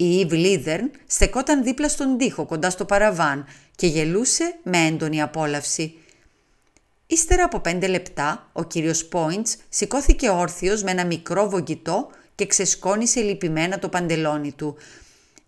[0.00, 5.94] Η Ιβ Λίδερν στεκόταν δίπλα στον τοίχο κοντά στο παραβάν και γελούσε με έντονη απόλαυση.
[7.06, 13.20] Ύστερα από πέντε λεπτά, ο κύριος Πόιντς σηκώθηκε όρθιος με ένα μικρό βογγητό και ξεσκόνησε
[13.20, 14.76] λυπημένα το παντελόνι του.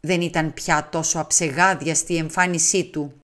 [0.00, 3.20] Δεν ήταν πια τόσο αψεγάδιαστη η εμφάνισή του.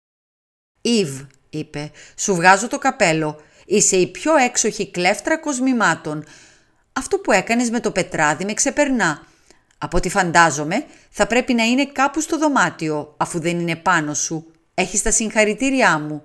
[0.81, 3.41] «Ιβ», είπε, «σου βγάζω το καπέλο.
[3.67, 6.25] Είσαι η πιο έξοχη κλέφτρα κοσμημάτων.
[6.93, 9.27] Αυτό που έκανες με το πετράδι με ξεπερνά.
[9.83, 14.47] Από ό,τι φαντάζομαι, θα πρέπει να είναι κάπου στο δωμάτιο, αφού δεν είναι πάνω σου.
[14.75, 16.23] Έχεις τα συγχαρητήριά μου».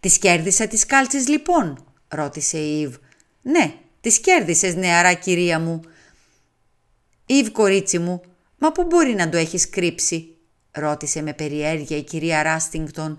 [0.00, 2.94] «Τις κέρδισα τις κάλτσες λοιπόν» ρώτησε η Ιβ.
[3.42, 5.80] «Ναι, τις κέρδισες νεαρά κυρία μου».
[7.26, 8.20] «Ιβ κορίτσι μου,
[8.58, 10.36] μα πού μπορεί να το έχεις κρύψει»
[10.70, 13.18] ρώτησε με περιέργεια η κυρία Ράστιγκτον.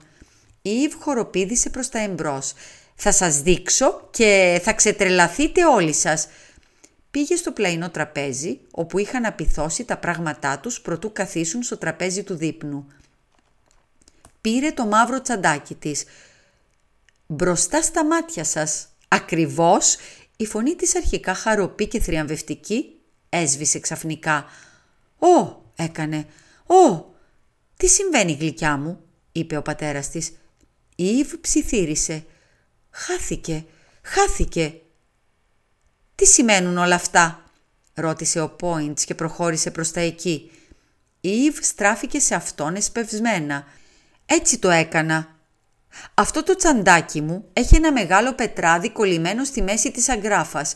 [0.62, 2.54] Η Ιβ χοροπήδησε προς τα εμπρός.
[2.96, 6.28] «Θα σας δείξω και θα ξετρελαθείτε όλοι σας».
[7.18, 12.36] Πήγε στο πλαϊνό τραπέζι, όπου είχαν απειθώσει τα πράγματά τους προτού καθίσουν στο τραπέζι του
[12.36, 12.88] δείπνου.
[14.42, 16.04] Πήρε το μαύρο τσαντάκι της,
[17.28, 18.88] μπροστά στα μάτια σας.
[19.08, 19.96] Ακριβώς,
[20.38, 23.00] η φωνή της αρχικά χαροπή και θριαμβευτική
[23.30, 24.46] έσβησε ξαφνικά.
[25.20, 26.26] «Ω», έκανε,
[26.66, 27.06] «Ω,
[27.78, 29.02] τι συμβαίνει γλυκιά μου»,
[29.32, 30.28] είπε ο πατέρας της.
[30.96, 32.26] Η Ήβ ψιθύρισε.
[32.90, 33.66] «Χάθηκε,
[34.02, 34.82] χάθηκε».
[36.18, 37.44] «Τι σημαίνουν όλα αυτά»,
[37.94, 40.52] ρώτησε ο Πόιντς και προχώρησε προς τα εκεί.
[41.22, 43.66] Η Ήβ στράφηκε σε αυτόν εσπευσμένα.
[44.26, 45.38] «Έτσι το έκανα»,
[46.14, 50.76] αυτό το τσαντάκι μου έχει ένα μεγάλο πετράδι κολλημένο στη μέση της αγκράφας.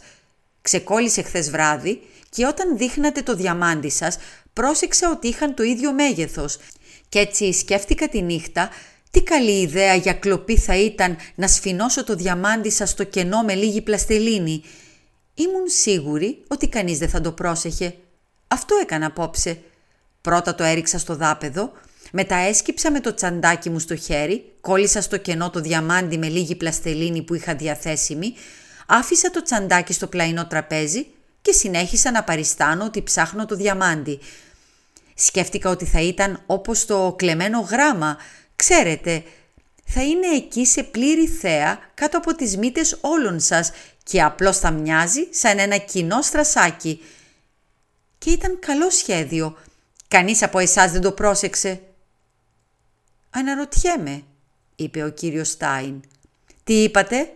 [0.62, 4.18] Ξεκόλλησε χθες βράδυ και όταν δείχνατε το διαμάντι σας
[4.54, 6.58] πρόσεξα ότι είχαν το ίδιο μέγεθος.
[7.10, 8.70] Και έτσι σκέφτηκα τη νύχτα
[9.12, 13.54] τι καλή ιδέα για κλοπή θα ήταν να σφινώσω το διαμάντι σας στο κενό με
[13.54, 14.64] λίγη πλαστελίνη.
[15.34, 17.96] Ήμουν σίγουρη ότι κανείς δεν θα το πρόσεχε.
[18.48, 19.62] Αυτό έκανα απόψε.
[20.22, 21.72] Πρώτα το έριξα στο δάπεδο,
[22.12, 26.56] μετά έσκυψα με το τσαντάκι μου στο χέρι, κόλλησα στο κενό το διαμάντι με λίγη
[26.56, 28.34] πλαστελίνη που είχα διαθέσιμη,
[28.88, 31.08] άφησα το τσαντάκι στο πλαϊνό τραπέζι
[31.42, 34.20] και συνέχισα να παριστάνω ότι ψάχνω το διαμάντι.
[35.16, 38.18] Σκέφτηκα ότι θα ήταν όπως το κλεμμένο γράμμα.
[38.56, 39.24] Ξέρετε,
[39.86, 43.72] θα είναι εκεί σε πλήρη θέα κάτω από τις μύτες όλων σας
[44.04, 47.02] και απλώς θα μοιάζει σαν ένα κοινό στρασάκι.
[48.18, 49.58] Και ήταν καλό σχέδιο.
[50.08, 51.82] Κανείς από εσάς δεν το πρόσεξε.
[53.30, 54.24] «Αναρωτιέμαι»,
[54.76, 56.02] είπε ο κύριος Στάιν.
[56.64, 57.34] «Τι είπατε»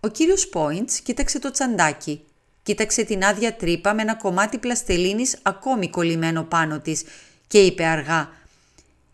[0.00, 2.24] Ο κύριος Πόιντς κοίταξε το τσαντάκι.
[2.62, 7.04] Κοίταξε την άδεια τρύπα με ένα κομμάτι πλαστελίνης ακόμη κολλημένο πάνω της
[7.46, 8.30] και είπε αργά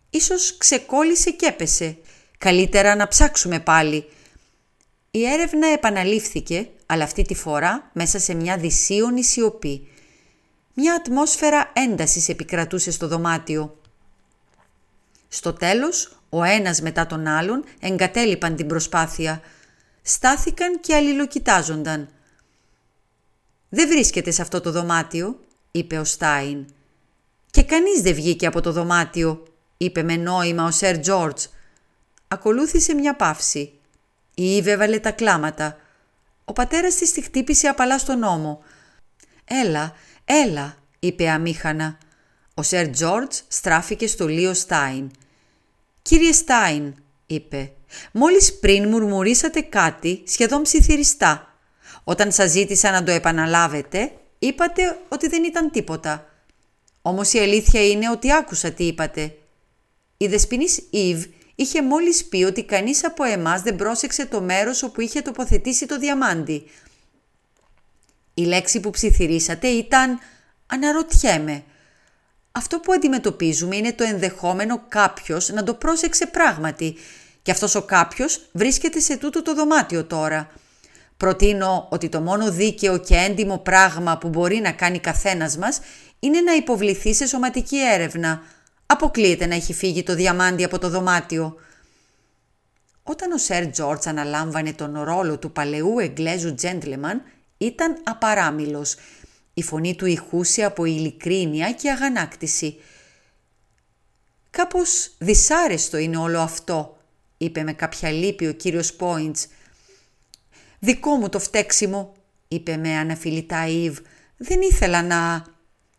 [0.09, 1.97] «Ίσως ξεκόλλησε και έπεσε.
[2.37, 4.05] Καλύτερα να ψάξουμε πάλι».
[5.15, 9.87] Η έρευνα επαναλήφθηκε, αλλά αυτή τη φορά μέσα σε μια δυσίωνη σιωπή.
[10.73, 13.77] Μια ατμόσφαιρα έντασης επικρατούσε στο δωμάτιο.
[15.27, 19.41] Στο τέλος, ο ένας μετά τον άλλον εγκατέλειπαν την προσπάθεια.
[20.01, 22.09] Στάθηκαν και αλληλοκοιτάζονταν.
[23.69, 25.39] «Δεν βρίσκεται σε αυτό το δωμάτιο»,
[25.71, 26.65] είπε ο Στάιν.
[27.51, 29.43] «Και κανείς δεν βγήκε από το δωμάτιο»,
[29.77, 31.45] είπε με νόημα ο Σερ Τζόρτζ.
[32.27, 33.77] Ακολούθησε μια παύση.
[34.33, 35.77] Η Ήβε έβαλε τα κλάματα.
[36.45, 38.63] Ο πατέρας της τη χτύπησε απαλά στον ώμο.
[39.45, 41.97] «Έλα, έλα», είπε αμήχανα.
[42.53, 45.11] Ο Σερ Τζόρτζ στράφηκε στο Λίο Στάιν.
[46.01, 46.93] «Κύριε Στάιν»,
[47.25, 47.71] είπε,
[48.11, 51.57] «μόλις πριν μουρμουρίσατε κάτι σχεδόν ψιθυριστά.
[52.03, 56.27] Όταν σας ζήτησα να το επαναλάβετε, είπατε ότι δεν ήταν τίποτα.
[57.01, 59.37] Όμως η αλήθεια είναι ότι άκουσα τι είπατε.
[60.17, 65.01] Η δεσποινής Ιβ είχε μόλις πει ότι κανείς από εμάς δεν πρόσεξε το μέρος όπου
[65.01, 66.69] είχε τοποθετήσει το διαμάντι.
[68.33, 70.19] Η λέξη που ψιθυρίσατε ήταν
[70.67, 71.63] «αναρωτιέμαι».
[72.51, 76.95] Αυτό που αντιμετωπίζουμε είναι το ενδεχόμενο κάποιος να το πρόσεξε πράγματι
[77.41, 80.51] και αυτός ο κάποιος βρίσκεται σε τούτο το δωμάτιο τώρα.
[81.17, 85.79] Προτείνω ότι το μόνο δίκαιο και έντιμο πράγμα που μπορεί να κάνει καθένας μας
[86.19, 88.41] είναι να υποβληθεί σε σωματική έρευνα.
[88.93, 91.55] Αποκλείεται να έχει φύγει το διαμάντι από το δωμάτιο.
[93.03, 97.21] Όταν ο Σερ Τζόρτς αναλάμβανε τον ρόλο του παλαιού Εγγλέζου τζέντλεμαν,
[97.57, 98.95] ήταν απαράμιλος.
[99.53, 102.79] Η φωνή του ηχούσε από ειλικρίνεια και αγανάκτηση.
[104.49, 106.97] «Κάπως δυσάρεστο είναι όλο αυτό»,
[107.37, 109.47] είπε με κάποια λύπη ο κύριος Πόιντς.
[110.79, 112.13] «Δικό μου το φταίξιμο»,
[112.47, 113.97] είπε με αναφιλητά Ιβ.
[114.37, 115.45] «Δεν ήθελα να...»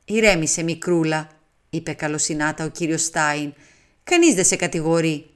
[0.04, 1.28] «Ηρέμησε μικρούλα»,
[1.74, 3.52] είπε καλοσυνάτα ο κύριος Στάιν.
[4.04, 5.26] «Κανείς δεν σε κατηγορεί».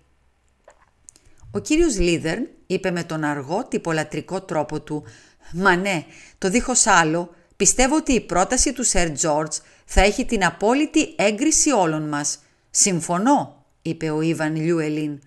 [1.51, 5.05] Ο κύριος Λίδερν είπε με τον αργό τυπολατρικό τρόπο του
[5.53, 6.05] «Μα ναι,
[6.39, 11.71] το δίχως άλλο, πιστεύω ότι η πρόταση του Σερ Τζόρτζ θα έχει την απόλυτη έγκριση
[11.71, 12.39] όλων μας.
[12.71, 15.21] Συμφωνώ», είπε ο Ιβαν Λιούελιν.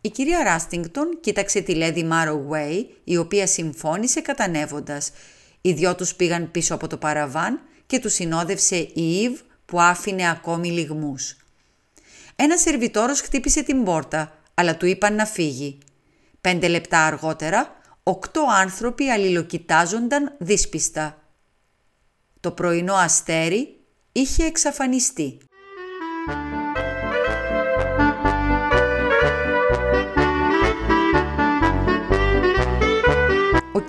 [0.00, 2.46] Η κυρία Ράστιγκτον κοίταξε τη Λέδη Μάρο
[3.04, 5.10] η οποία συμφώνησε κατανεύοντας.
[5.60, 10.30] Οι δυο τους πήγαν πίσω από το παραβάν και τους συνόδευσε η Ιβ που άφηνε
[10.30, 11.36] ακόμη λιγμούς.
[12.36, 15.78] Ένα σερβιτόρος χτύπησε την πόρτα, αλλά του είπαν να φύγει.
[16.40, 21.22] Πέντε λεπτά αργότερα, οκτώ άνθρωποι αλληλοκοιτάζονταν δύσπιστα.
[22.40, 23.76] Το πρωινό αστέρι
[24.12, 25.38] είχε εξαφανιστεί.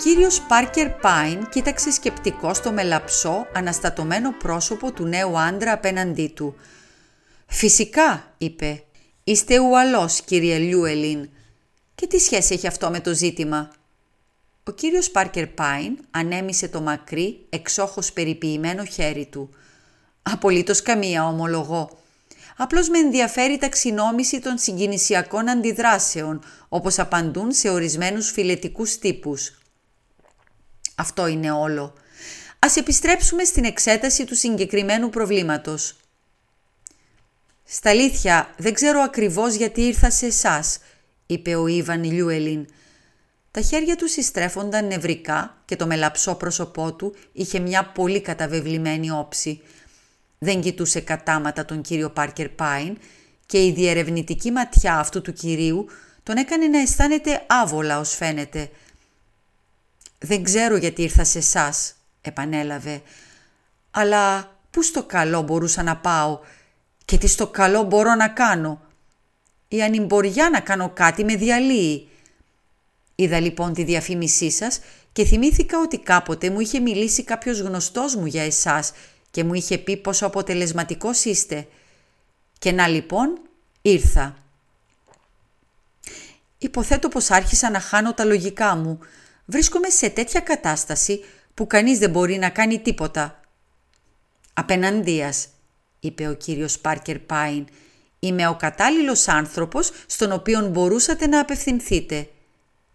[0.02, 6.54] Κύριος Πάρκερ Πάιν κοίταξε σκεπτικός στο μελαψό, αναστατωμένο πρόσωπο του νέου άντρα απέναντί του.
[7.46, 8.82] «Φυσικά», είπε,
[9.24, 11.28] «είστε ουαλός, κύριε Λιούελιν.
[11.94, 13.70] Και τι σχέση έχει αυτό με το ζήτημα»
[14.64, 19.50] Ο κύριος Πάρκερ Πάιν ανέμισε το μακρύ, εξόχως περιποιημένο χέρι του.
[20.22, 21.98] «Απολύτως καμία, ομολογώ.
[22.56, 29.56] Απλώς με ενδιαφέρει η ταξινόμηση των συγκινησιακών αντιδράσεων, όπως απαντούν σε ορισμένους φιλετικούς τύπους.
[30.94, 31.94] Αυτό είναι όλο.
[32.58, 35.96] Ας επιστρέψουμε στην εξέταση του συγκεκριμένου προβλήματος.
[37.64, 40.78] «Στα αλήθεια, δεν ξέρω ακριβώς γιατί ήρθα σε εσάς,
[41.26, 42.66] είπε ο Ιβαν Λιούελιν.
[43.50, 49.62] Τα χέρια του συστρέφονταν νευρικά και το μελαψό πρόσωπό του είχε μια πολύ καταβεβλημένη όψη.
[50.38, 52.98] Δεν κοιτούσε κατάματα τον κύριο Πάρκερ Πάιν
[53.46, 55.86] και η διερευνητική ματιά αυτού του κυρίου
[56.22, 58.70] τον έκανε να αισθάνεται άβολα ως φαίνεται.
[60.24, 63.02] «Δεν ξέρω γιατί ήρθα σε εσάς, επανέλαβε.
[63.90, 66.40] «Αλλά πού στο καλό μπορούσα να πάω
[67.04, 68.80] και τι στο καλό μπορώ να κάνω;
[69.68, 72.08] Η ανυμποριά να κάνω κάτι με διαλύει.
[73.14, 74.80] Είδα λοιπόν τη διαφήμισή σας
[75.12, 78.92] και θυμήθηκα ότι κάποτε μου είχε μιλήσει κάποιος γνωστός μου για εσάς
[79.30, 81.68] και μου είχε πει πόσο αποτελεσματικός είστε.
[82.58, 83.40] Και να λοιπόν
[83.82, 84.36] ήρθα.
[86.58, 88.98] Υποθέτω πως άρχισα να χάνω τα λογικά μου.
[89.46, 91.24] Βρίσκομαι σε τέτοια κατάσταση
[91.54, 93.40] που κανείς δεν μπορεί να κάνει τίποτα.
[94.54, 95.48] «Απέναντίας»,
[96.00, 97.66] είπε ο κύριος Πάρκερ Πάιν,
[98.18, 102.28] «είμαι ο κατάλληλος άνθρωπος στον οποίον μπορούσατε να απευθυνθείτε.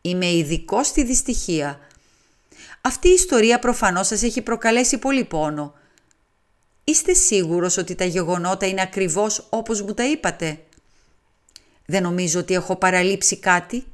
[0.02, 1.80] Είμαι ειδικό στη δυστυχία.
[2.82, 5.74] Αυτή η ιστορία προφανώς σας έχει προκαλέσει πολύ πόνο.
[6.84, 10.60] Είστε σίγουρος ότι τα γεγονότα είναι ακριβώς όπως μου τα είπατε;
[11.86, 13.86] Δεν νομίζω ότι έχω παραλείψει κάτι.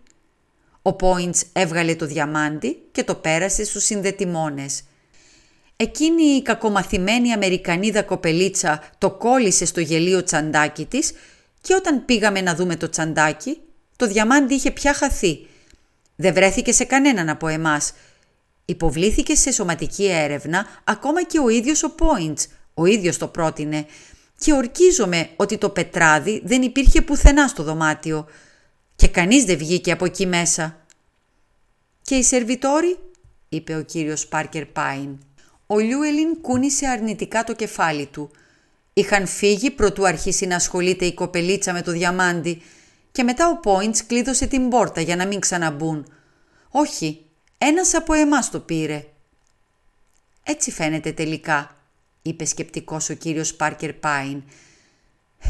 [0.85, 4.83] Ο Πόιντς έβγαλε το διαμάντι και το πέρασε στους συνδετημόνες.
[5.75, 11.13] Εκείνη η κακομαθημένη Αμερικανίδα κοπελίτσα το κόλλησε στο γελίο τσαντάκι της
[11.61, 13.57] και όταν πήγαμε να δούμε το τσαντάκι,
[13.95, 15.47] το διαμάντι είχε πια χαθεί
[16.15, 17.93] δεν βρέθηκε σε κανέναν από εμάς.
[18.65, 23.85] Υποβλήθηκε σε σωματική έρευνα ακόμα και ο ίδιος ο Πόιντς, ο ίδιος το πρότεινε.
[24.37, 28.25] Και ορκίζομαι ότι το πετράδι δεν υπήρχε πουθενά στο δωμάτιο.
[29.03, 30.85] Και κανείς δεν βγήκε από εκεί μέσα.
[32.01, 32.97] «Και οι σερβιτόροι»
[33.49, 35.17] είπε ο κύριος Πάρκερ Πάιν.
[35.67, 38.31] Ο Λιούελιν κούνησε αρνητικά το κεφάλι του.
[38.93, 42.61] Είχαν φύγει προτού αρχίσει να ασχολείται η κοπελίτσα με το διαμάντι
[43.11, 46.13] και μετά ο Πόιντς κλείδωσε την πόρτα για να μην ξαναμπούν.
[46.69, 47.25] Όχι,
[47.57, 49.05] ένας από εμάς το πήρε.
[50.43, 51.75] Έτσι φαίνεται τελικά,
[52.21, 54.43] είπε σκεπτικός ο κύριος Πάρκερ Πάιν.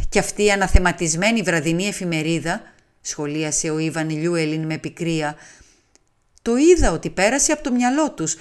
[0.10, 2.62] Και αυτή η αναθεματισμένη βραδινή εφημερίδα,
[3.06, 5.36] σχολίασε ο Ιβαν Λιούελιν με πικρία,
[6.42, 8.38] το είδα ότι πέρασε από το μυαλό τους,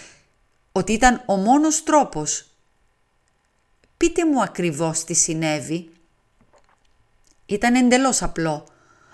[0.73, 2.47] ότι ήταν ο μόνος τρόπος.
[3.97, 5.91] Πείτε μου ακριβώς τι συνέβη.
[7.47, 8.67] Ήταν εντελώς απλό.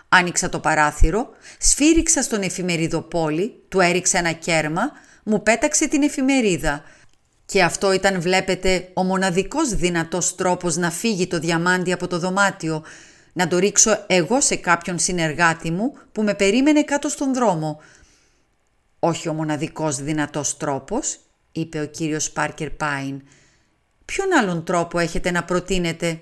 [0.09, 6.83] Άνοιξα το παράθυρο, σφύριξα στον εφημεριδοπόλη, του έριξα ένα κέρμα, μου πέταξε την εφημερίδα.
[7.47, 12.85] Και αυτό ήταν βλέπετε ο μοναδικός δυνατός τρόπος να φύγει το διαμάντι από το δωμάτιο,
[13.39, 17.81] να το ρίξω εγώ σε κάποιον συνεργάτη μου που με περίμενε κάτω στον δρόμο.
[18.99, 21.19] Όχι ο μοναδικός δυνατός τρόπος,
[21.53, 23.23] είπε ο κύριος Πάρκερ Πάιν.
[24.05, 26.21] Ποιον άλλον τρόπο έχετε να προτείνετε;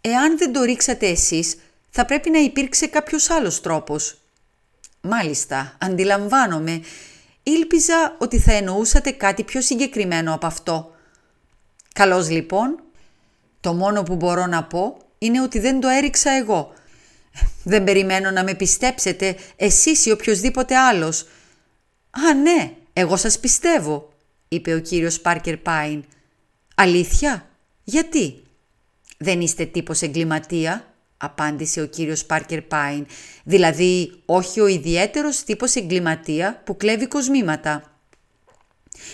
[0.00, 1.56] Εάν δεν το ρίξατε εσείς,
[1.90, 4.18] θα πρέπει να υπήρξε κάποιος άλλος τρόπος.
[5.00, 6.80] Μάλιστα, αντιλαμβάνομαι.
[7.42, 10.94] Ήλπιζα ότι θα εννοούσατε κάτι πιο συγκεκριμένο από αυτό.
[11.94, 12.82] Καλώς λοιπόν.
[13.60, 16.72] Το μόνο που μπορώ να πω είναι ότι δεν το έριξα εγώ.
[17.62, 21.26] Δεν περιμένω να με πιστέψετε εσείς ή οποιοδήποτε άλλος.
[22.10, 24.12] «Α, ναι, εγώ σας πιστεύω»,
[24.48, 26.04] είπε ο κύριος Πάρκερ Πάιν.
[26.74, 27.48] «Αλήθεια,
[27.84, 28.42] γιατί»
[29.18, 33.06] «Δεν είστε τύπος εγκληματία», απάντησε ο κύριος Πάρκερ Πάιν,
[33.44, 37.92] «δηλαδή όχι ο ιδιαίτερος τύπος εγκληματία που κλέβει κοσμήματα».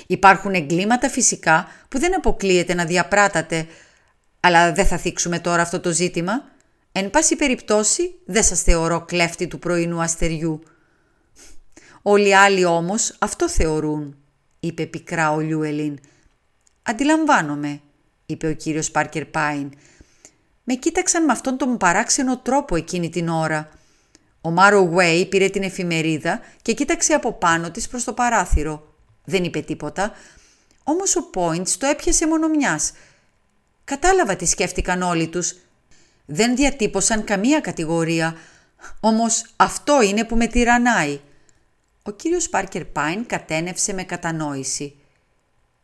[0.07, 3.67] Υπάρχουν εγκλήματα φυσικά που δεν αποκλείεται να διαπράτατε,
[4.45, 6.45] αλλά δεν θα θίξουμε τώρα αυτό το ζήτημα.
[6.93, 10.63] Εν πάση περιπτώσει δεν σας θεωρώ κλέφτη του πρωινού αστεριού.
[12.03, 14.17] Όλοι οι άλλοι όμως αυτό θεωρούν,
[14.61, 15.99] είπε πικρά ο Λιούελιν.
[16.83, 17.81] Αντιλαμβάνομαι,
[18.27, 19.71] είπε ο κύριος Πάρκερ Πάιν.
[20.65, 23.69] Με κοίταξαν με αυτόν τον παράξενο τρόπο εκείνη την ώρα.
[24.41, 28.95] Ο Μάρο Γουέι πήρε την εφημερίδα και κοίταξε από πάνω της προς το παράθυρο.
[29.25, 30.13] Δεν είπε τίποτα,
[30.85, 32.93] όμως ο Πόιντς το έπιασε μόνο μιας.
[33.85, 35.55] Κατάλαβα τι σκέφτηκαν όλοι τους.
[36.27, 38.37] Δεν διατύπωσαν καμία κατηγορία,
[39.01, 41.21] όμως αυτό είναι που με τυραννάει.
[42.03, 44.97] Ο κύριος Πάρκερ Πάιν κατένευσε με κατανόηση.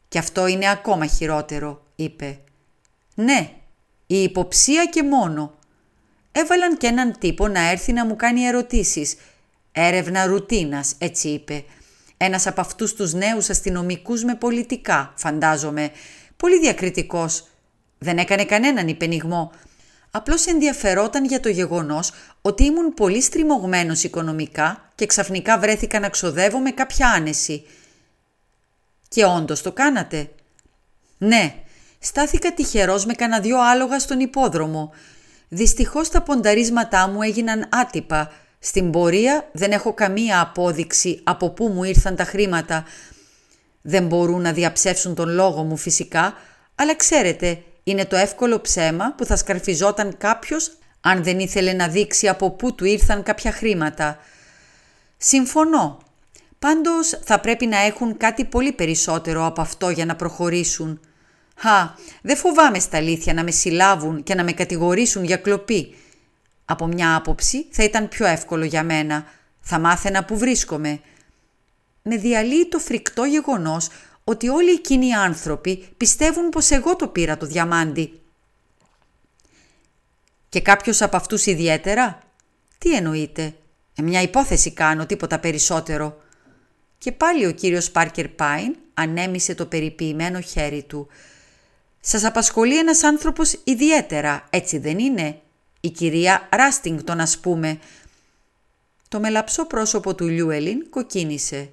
[0.08, 2.38] «Και αυτό είναι ακόμα χειρότερο», είπε.
[3.14, 3.52] «Ναι,
[4.06, 5.54] η υποψία και μόνο.
[6.32, 9.16] Έβαλαν και έναν τύπο να έρθει να μου κάνει ερωτήσεις.
[9.72, 11.64] Έρευνα ρουτίνας, έτσι είπε.
[12.16, 15.90] Ένας από αυτούς τους νέους αστυνομικούς με πολιτικά, φαντάζομαι.
[16.36, 17.44] Πολύ διακριτικός.
[18.02, 19.52] Δεν έκανε κανέναν υπενιγμό.
[20.10, 26.58] Απλώς ενδιαφερόταν για το γεγονός ότι ήμουν πολύ στριμωγμένος οικονομικά και ξαφνικά βρέθηκα να ξοδεύω
[26.58, 27.66] με κάποια άνεση.
[29.08, 30.30] Και όντως το κάνατε.
[31.18, 31.54] Ναι,
[31.98, 34.92] στάθηκα τυχερός με κανένα δυο άλογα στον υπόδρομο.
[35.48, 38.32] Δυστυχώς τα πονταρίσματά μου έγιναν άτυπα.
[38.58, 42.84] Στην πορεία δεν έχω καμία απόδειξη από πού μου ήρθαν τα χρήματα.
[43.82, 46.34] Δεν μπορούν να διαψεύσουν τον λόγο μου φυσικά,
[46.74, 52.28] αλλά ξέρετε, είναι το εύκολο ψέμα που θα σκαρφιζόταν κάποιος αν δεν ήθελε να δείξει
[52.28, 54.18] από πού του ήρθαν κάποια χρήματα.
[55.16, 55.98] Συμφωνώ.
[56.58, 61.00] Πάντως θα πρέπει να έχουν κάτι πολύ περισσότερο από αυτό για να προχωρήσουν.
[61.56, 65.94] Χα, δεν φοβάμαι στα αλήθεια να με συλλάβουν και να με κατηγορήσουν για κλοπή.
[66.64, 69.24] Από μια άποψη θα ήταν πιο εύκολο για μένα.
[69.60, 71.00] Θα μάθαινα που βρίσκομαι.
[72.02, 73.88] Με διαλύει το φρικτό γεγονός
[74.30, 78.20] ότι όλοι εκείνοι οι άνθρωποι πιστεύουν πως εγώ το πήρα το διαμάντι.
[80.48, 82.22] Και κάποιος από αυτούς ιδιαίτερα;
[82.78, 83.54] Τι εννοείται.
[83.94, 86.20] Ε, μια υπόθεση κάνω, τίποτα περισσότερο.
[86.98, 91.08] Και πάλι ο κύριος Πάρκερ Πάιν ανέμισε το περιποιημένο χέρι του.
[92.00, 95.40] «Σας απασχολεί ένας άνθρωπος ιδιαίτερα, έτσι δεν είναι»
[95.80, 97.78] η κυρία Ράστιγκτον ας πούμε.
[99.08, 101.70] Το μελαψό πρόσωπο του Λιούελιν κοκκίνησε.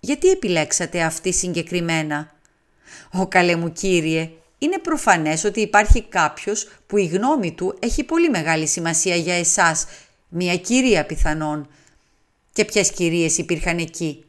[0.00, 2.32] «Γιατί επιλέξατε αυτή συγκεκριμένα»
[3.12, 8.30] «Ω καλέ μου κύριε, είναι προφανές ότι υπάρχει κάποιος που η γνώμη του έχει πολύ
[8.30, 9.86] μεγάλη σημασία για εσάς,
[10.28, 11.68] μια κυρία πιθανόν.
[12.52, 14.24] Και ποιες κυρίες υπήρχαν εκεί;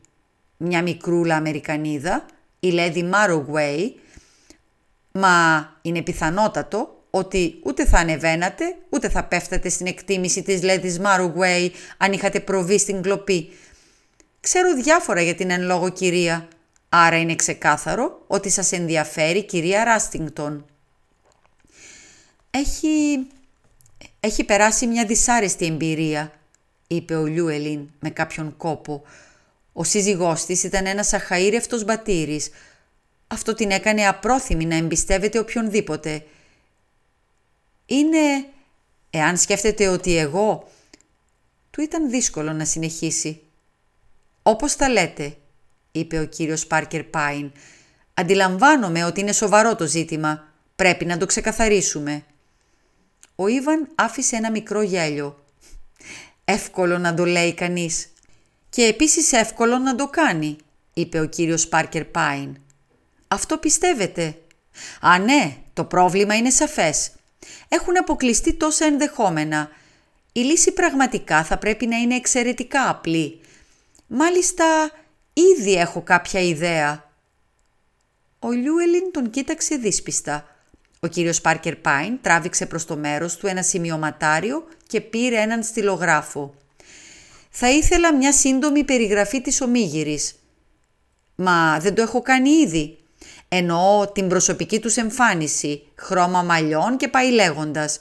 [0.57, 2.25] Μια μικρούλα Αμερικανίδα,
[2.59, 3.99] η Λέδη Μάρογουέι,
[5.11, 11.71] μα είναι πιθανότατο ότι ούτε θα ανεβαίνατε, ούτε θα πέφτατε στην εκτίμηση της Λέδης Μάρογουέι
[11.97, 13.49] αν είχατε προβεί στην κλοπή.
[14.41, 16.47] Ξέρω διάφορα για την εν λόγω κυρία,
[16.89, 20.65] άρα είναι ξεκάθαρο ότι σας ενδιαφέρει κυρία Ράστιγκτον.
[22.51, 23.27] Έχει...
[24.19, 26.31] έχει περάσει μια δυσάρεστη εμπειρία,
[26.87, 29.03] είπε ο Λιούελιν με κάποιον κόπο.
[29.73, 32.49] Ο σύζυγός της ήταν ένας αχαήρευτος μπατήρης.
[33.27, 36.25] Αυτό την έκανε απρόθυμη να εμπιστεύεται οποιονδήποτε.
[37.85, 38.45] Είναι...
[39.09, 40.69] Εάν σκέφτεται ότι εγώ...
[41.71, 43.41] Του ήταν δύσκολο να συνεχίσει.
[44.43, 45.35] «Όπως τα λέτε»,
[45.91, 47.51] είπε ο κύριος Πάρκερ Πάιν.
[48.13, 50.47] «Αντιλαμβάνομαι ότι είναι σοβαρό το ζήτημα.
[50.75, 52.23] Πρέπει να το ξεκαθαρίσουμε».
[53.35, 55.45] Ο Ήβαν άφησε ένα μικρό γέλιο.
[56.45, 58.13] «Εύκολο να το λέει κανείς.
[58.69, 60.55] Και επίσης εύκολο να το κάνει»,
[60.93, 62.57] είπε ο κύριος Πάρκερ Πάιν.
[63.27, 64.41] «Αυτό πιστεύετε».
[65.01, 67.11] «Α, ναι, το πρόβλημα είναι σαφές.
[67.67, 69.69] Έχουν αποκλειστεί τόσα ενδεχόμενα.
[70.31, 73.40] Η λύση πραγματικά θα πρέπει να είναι εξαιρετικά απλή.
[74.13, 74.91] Μάλιστα,
[75.33, 77.11] ήδη έχω κάποια ιδέα.
[78.39, 80.45] Ο Λιούελιν τον κοίταξε δύσπιστα.
[80.99, 86.53] Ο κύριος Πάρκερ Πάιν τράβηξε προς το μέρος του ένα σημειωματάριο και πήρε έναν στυλογράφο.
[87.49, 90.35] Θα ήθελα μια σύντομη περιγραφή της ομίγυρης.
[91.35, 92.97] Μα δεν το έχω κάνει ήδη.
[93.47, 97.99] Εννοώ την προσωπική τους εμφάνιση, χρώμα μαλλιών και πάει λέγοντας.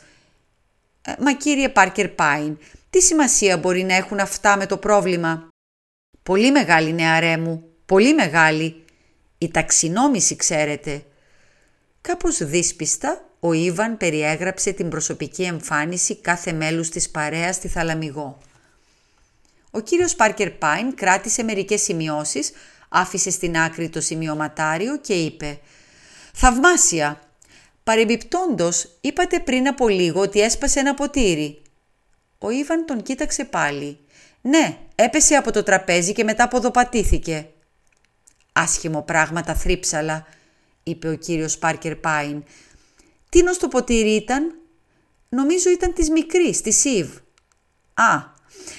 [1.02, 2.58] Ε, μα κύριε Πάρκερ Πάιν,
[2.90, 5.48] τι σημασία μπορεί να έχουν αυτά με το πρόβλημα;
[6.30, 8.84] Πολύ μεγάλη νεαρέ μου, πολύ μεγάλη.
[9.38, 11.04] Η ταξινόμηση ξέρετε.
[12.00, 18.38] Κάπως δύσπιστα, ο Ήβαν περιέγραψε την προσωπική εμφάνιση κάθε μέλους της παρέας στη Θαλαμιγό.
[19.70, 22.52] Ο κύριος Πάρκερ Πάιν κράτησε μερικές σημειώσεις,
[22.88, 25.58] άφησε στην άκρη το σημειωματάριο και είπε
[26.34, 27.20] «Θαυμάσια!
[27.84, 31.62] Παρεμπιπτόντος, είπατε πριν από λίγο ότι έσπασε ένα ποτήρι».
[32.38, 33.98] Ο Ήβαν τον κοίταξε πάλι.
[34.40, 37.48] «Ναι, έπεσε από το τραπέζι και μετά ποδοπατήθηκε».
[38.52, 40.26] «Άσχημο πράγμα τα θρύψαλα»,
[40.82, 42.44] είπε ο κύριος Πάρκερ Πάιν.
[43.28, 44.54] «Τι το ποτήρι ήταν»
[45.28, 47.08] «Νομίζω ήταν της μικρής, της Ιβ».
[47.94, 48.24] «Α,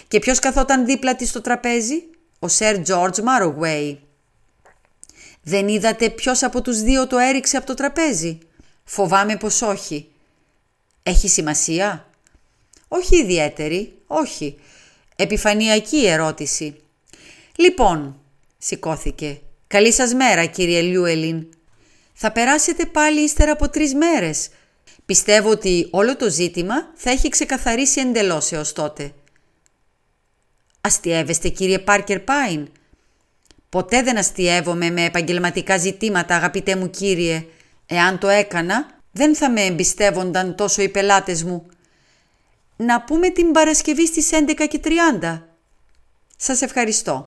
[0.07, 2.03] και ποιος καθόταν δίπλα της στο τραπέζι»
[2.39, 4.01] «Ο Σερ Τζόρτζ Μάρογουέι».
[5.43, 8.39] «Δεν είδατε ποιος από τους δύο το έριξε από το τραπέζι»
[8.83, 10.11] «Φοβάμαι πως όχι».
[11.03, 12.05] «Έχει σημασία»
[12.87, 14.59] «Όχι ιδιαίτερη, όχι.
[15.21, 16.75] Επιφανειακή ερώτηση».
[17.55, 18.19] «Λοιπόν»,
[18.57, 21.47] σηκώθηκε, «καλή σας μέρα κύριε Λιούελιν.
[22.13, 24.49] Θα περάσετε πάλι ύστερα από τρεις μέρες.
[25.05, 29.13] Πιστεύω ότι όλο το ζήτημα θα έχει ξεκαθαρίσει εντελώς έως τότε».
[30.81, 32.67] «Αστιεύεστε κύριε Πάρκερ Πάιν»
[33.69, 37.45] «Ποτέ δεν αστιεύομαι με επαγγελματικά ζητήματα αγαπητέ μου κύριε.
[37.85, 41.65] Εάν το έκανα δεν θα με εμπιστεύονταν τόσο οι πελάτες μου.
[42.83, 44.29] Να πούμε την Παρασκευή στις
[45.21, 45.41] 11.30.
[46.37, 47.23] Σας ευχαριστώ.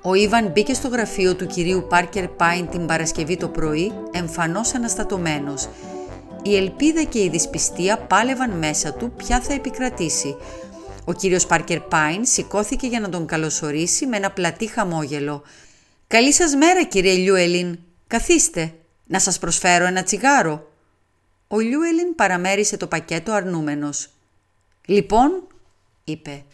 [0.00, 5.68] Ο Ήβαν μπήκε στο γραφείο του κυρίου Πάρκερ Πάιν την Παρασκευή το πρωί, εμφανώς αναστατωμένος.
[6.42, 10.36] Η ελπίδα και η δυσπιστία πάλευαν μέσα του ποια θα επικρατήσει.
[11.04, 15.42] Ο κύριος Πάρκερ Πάιν σηκώθηκε για να τον καλωσορίσει με ένα πλατή χαμόγελο.
[16.06, 17.78] «Καλή σας μέρα κύριε Λιούελιν.
[18.06, 18.74] Καθίστε.
[19.06, 20.70] Να σας προσφέρω ένα τσιγάρο».
[21.48, 24.08] Ο Λιούελιν παραμέρισε το πακέτο αρνούμενος.
[24.84, 25.46] «Λοιπόν»,
[26.04, 26.44] είπε.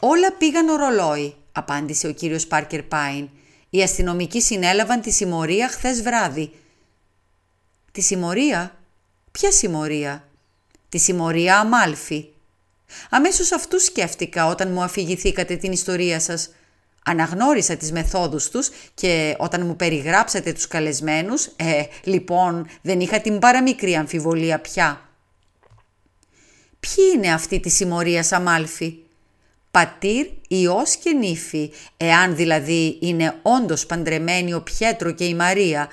[0.00, 3.28] «Όλα πήγαν ορολόι απάντησε ο κύριος Πάρκερ Πάιν.
[3.70, 6.52] Οι αστυνομικοί συνέλαβαν τη συμμορία χθες βράδυ.
[7.92, 8.75] Τη συμμορία;
[9.38, 10.28] Ποια συμμορία;
[10.88, 12.28] Τη συμμορία Αμάλφη.
[13.10, 16.50] Αμέσως αυτούς σκέφτηκα όταν μου αφηγηθήκατε την ιστορία σας.
[17.04, 23.38] Αναγνώρισα τις μεθόδους τους και όταν μου περιγράψατε τους καλεσμένους, ε, λοιπόν, δεν είχα την
[23.38, 25.08] παραμικρή αμφιβολία πια.
[26.80, 28.94] Ποιοι είναι αυτοί της συμμορίας Αμάλφη;
[29.70, 35.88] πατήρ, ιός και νύφη, εάν δηλαδή είναι όντως παντρεμένοι ο Πιέτρο και η Μαρία.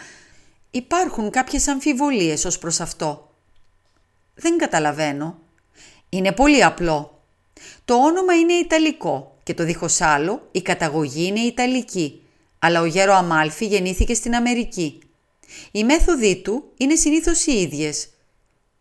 [0.71, 3.27] Υπάρχουν κάποιες αμφιβολίες ως προς αυτό.
[4.35, 5.39] Δεν καταλαβαίνω.
[6.09, 7.23] Είναι πολύ απλό.
[7.85, 12.21] Το όνομα είναι Ιταλικό και το δίχως άλλο η καταγωγή είναι Ιταλική,
[12.59, 14.99] αλλά ο γέρο Αμάλφη γεννήθηκε στην Αμερική.
[15.71, 18.09] Οι μέθοδοι του είναι συνήθως οι ίδιες.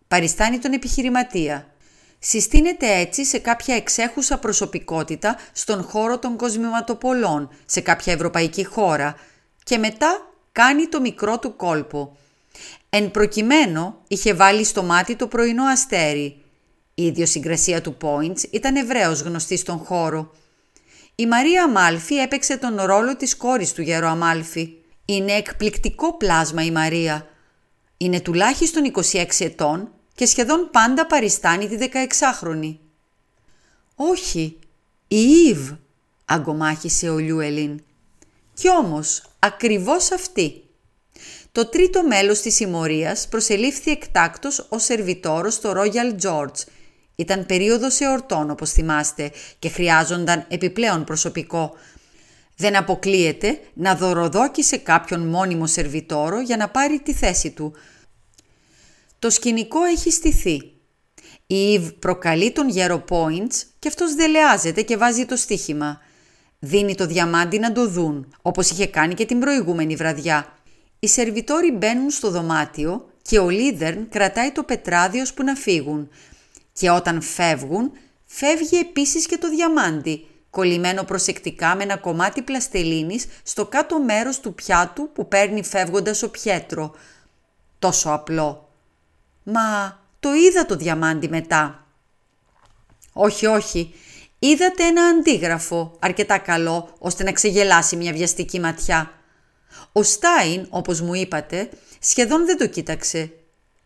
[0.09, 1.74] Παριστάνει τον επιχειρηματία,
[2.18, 9.14] συστήνεται έτσι σε κάποια εξέχουσα προσωπικότητα στον χώρο των κοσμηματοπολών, σε κάποια ευρωπαϊκή χώρα
[9.62, 12.16] και μετά κάνει το μικρό του κόλπο.
[12.95, 16.43] Εν προκειμένου είχε βάλει στο μάτι το πρωινό αστέρι.
[16.95, 20.32] Η ιδιοσυγκρασία του Points ήταν ευρέως γνωστή στον χώρο.
[21.14, 24.72] Η Μαρία Αμάλφη έπαιξε τον ρόλο της κόρης του γέρο Αμάλφη.
[25.05, 27.28] Είναι εκπληκτικό πλάσμα η Μαρία.
[27.97, 32.76] Είναι τουλάχιστον 26 ετών και σχεδόν πάντα παριστάνει τη 16χρονη.
[33.95, 34.59] «Όχι,
[35.09, 35.70] η Ήβ»,
[36.24, 37.82] αγκομάχησε ο Λιούελιν.
[38.55, 40.62] «Κι όμως, ακριβώς αυτή».
[41.53, 46.64] Το τρίτο μέλος της συμμορίας προσελήφθη εκτάκτος ως σερβιτόρος στο Royal George.
[47.14, 51.74] Ήταν περίοδος εορτών, όπως θυμάστε, και χρειάζονταν επιπλέον προσωπικό.
[52.57, 57.72] Δεν αποκλείεται να δωροδόκησε κάποιον μόνιμο σερβιτόρο για να πάρει τη θέση του–
[59.22, 60.55] το σκηνικό έχει στηθεί.
[61.46, 66.00] Η Ιβ προκαλεί τον γέρο Points και αυτός δελεάζεται και βάζει το στοίχημα.
[66.59, 70.62] Δίνει το διαμάντι να το δουν, όπως είχε κάνει και την προηγούμενη βραδιά.
[71.05, 76.09] Οι σερβιτόροι μπαίνουν στο δωμάτιο και ο Λίδερν κρατάει το πετράδι που να φύγουν.
[76.72, 77.92] Και όταν φεύγουν,
[78.24, 84.55] φεύγει επίσης και το διαμάντι, κολλημένο προσεκτικά με ένα κομμάτι πλαστελίνης στο κάτω μέρος του
[84.55, 86.94] πιάτου που παίρνει φεύγοντας ο Πιέτρο.
[87.78, 88.68] Τόσο απλό.
[89.42, 91.86] Μα το είδα το διαμάντι μετά.
[93.12, 93.94] Όχι, όχι.
[94.38, 99.22] είδατε ένα αντίγραφο αρκετά καλό ώστε να ξεγελάσει μια βιαστική ματιά.
[99.93, 101.68] Ο Στάιν, όπως μου είπατε,
[102.01, 103.33] σχεδόν δεν το κοίταξε.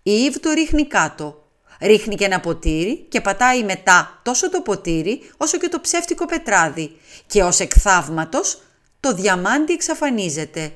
[0.03, 1.45] Η Ήβ το ρίχνει κάτω.
[1.81, 6.97] Ρίχνει και ένα ποτήρι και πατάει μετά τόσο το ποτήρι όσο και το ψεύτικο πετράδι
[7.27, 8.63] και ως εκθαύματος
[9.01, 10.73] το διαμάντι εξαφανίζεται.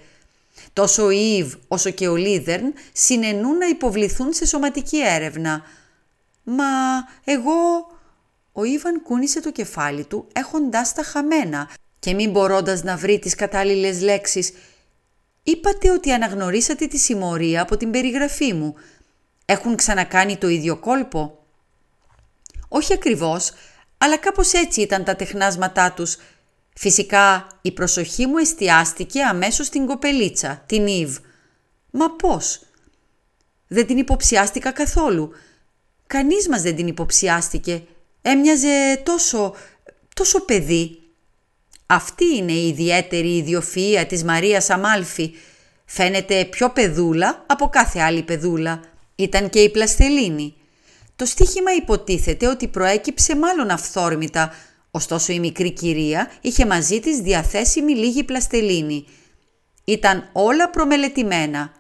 [0.73, 5.63] Τόσο ο Ήβ όσο και ο Λίδερν συνενούν να υποβληθούν σε σωματική έρευνα.
[6.43, 6.65] Μα
[7.25, 7.53] εγώ...
[8.53, 13.35] Ο Ήβαν κούνησε το κεφάλι του έχοντάς τα χαμένα και μην μπορώντας να βρει τις
[13.35, 14.53] κατάλληλες λέξεις
[15.43, 18.75] Είπατε ότι αναγνωρίσατε τη συμμορία από την περιγραφή μου.
[19.45, 21.45] Έχουν ξανακάνει το ίδιο κόλπο;
[22.69, 23.53] Όχι ακριβώς,
[23.99, 26.17] αλλά κάπως έτσι ήταν τα τεχνάσματά τους.
[26.75, 31.17] Φυσικά η προσοχή μου εστιάστηκε αμέσως στην κοπελίτσα, την Ιβ.
[31.91, 32.61] Μα πώς;
[33.67, 35.31] Δεν την υποψιάστηκα καθόλου.
[36.07, 37.83] Κανείς μας δεν την υποψιάστηκε.
[38.23, 39.55] Έμοιαζε τόσο,
[40.15, 41.00] τόσο παιδί.
[41.93, 45.35] Αυτή είναι η ιδιαίτερη ιδιοφυΐα της Μαρίας Αμάλφη.
[45.85, 48.81] Φαίνεται πιο πεδούλα από κάθε άλλη πεδούλα.
[49.15, 50.55] Ήταν και η πλαστελίνη.
[51.17, 54.55] Το στίχημα υποτίθεται ότι προέκυψε μάλλον αυθόρμητα,
[54.91, 59.07] ωστόσο η μικρή κυρία είχε μαζί της διαθέσιμη λίγη πλαστελίνη.
[59.85, 61.73] Ήταν όλα προμελετημένα.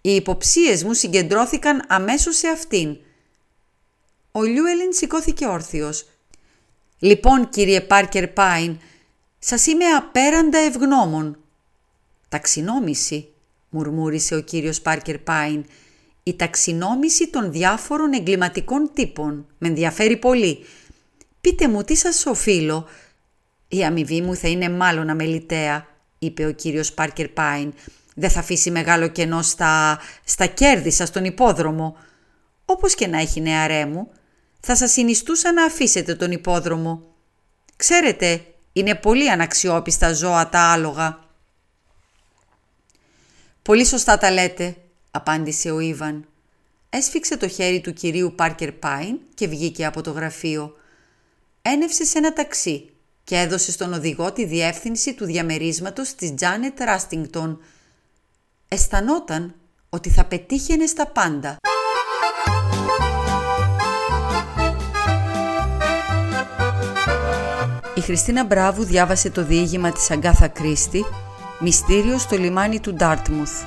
[0.00, 2.96] Οι υποψίες μου συγκεντρώθηκαν αμέσως σε αυτήν.
[4.32, 6.06] Ο Λιούελιν σηκώθηκε όρθιος.
[6.98, 8.78] «Λοιπόν, κύριε Πάρκερ Πάιν,
[9.48, 11.38] σας είμαι απέραντα ευγνώμων».
[12.28, 13.28] «Ταξινόμηση»,
[13.68, 15.64] μουρμούρισε ο κύριος Πάρκερ Πάιν.
[16.22, 19.46] «Η ταξινόμηση των διάφορων εγκληματικών τύπων.
[19.58, 20.64] Με ενδιαφέρει πολύ.
[21.40, 22.88] Πείτε μου τι σας οφείλω».
[23.68, 25.86] «Η αμοιβή μου θα είναι μάλλον αμεληταία»,
[26.18, 27.72] είπε ο κύριος Πάρκερ Πάιν.
[28.14, 31.96] «Δεν θα αφήσει μεγάλο κενό στα, στα κέρδη σας στον υπόδρομο».
[32.64, 34.10] «Όπως και να έχει νεαρέ μου,
[34.60, 37.02] θα σας συνιστούσα να αφήσετε τον υπόδρομο.
[37.76, 38.44] Ξέρετε,
[38.76, 41.18] είναι πολύ αναξιόπιστα ζώα τα άλογα.
[43.62, 44.76] «Πολύ σωστά τα λέτε»,
[45.10, 46.26] απάντησε ο Ήβαν.
[46.90, 50.76] Έσφιξε το χέρι του κυρίου Πάρκερ Πάιν και βγήκε από το γραφείο.
[51.62, 52.90] Ένευσε σε ένα ταξί
[53.24, 57.60] και έδωσε στον οδηγό τη διεύθυνση του διαμερίσματος της Τζάνετ Ράστιγκτον.
[58.68, 59.54] Αισθανόταν
[59.88, 61.56] ότι θα πετύχαινε στα πάντα.
[67.96, 71.04] Η Χριστίνα Μπράβου διάβασε το διήγημα της Αγκάθα Κρίστη
[71.60, 73.62] «Μυστήριο στο λιμάνι του Ντάρτμουθ»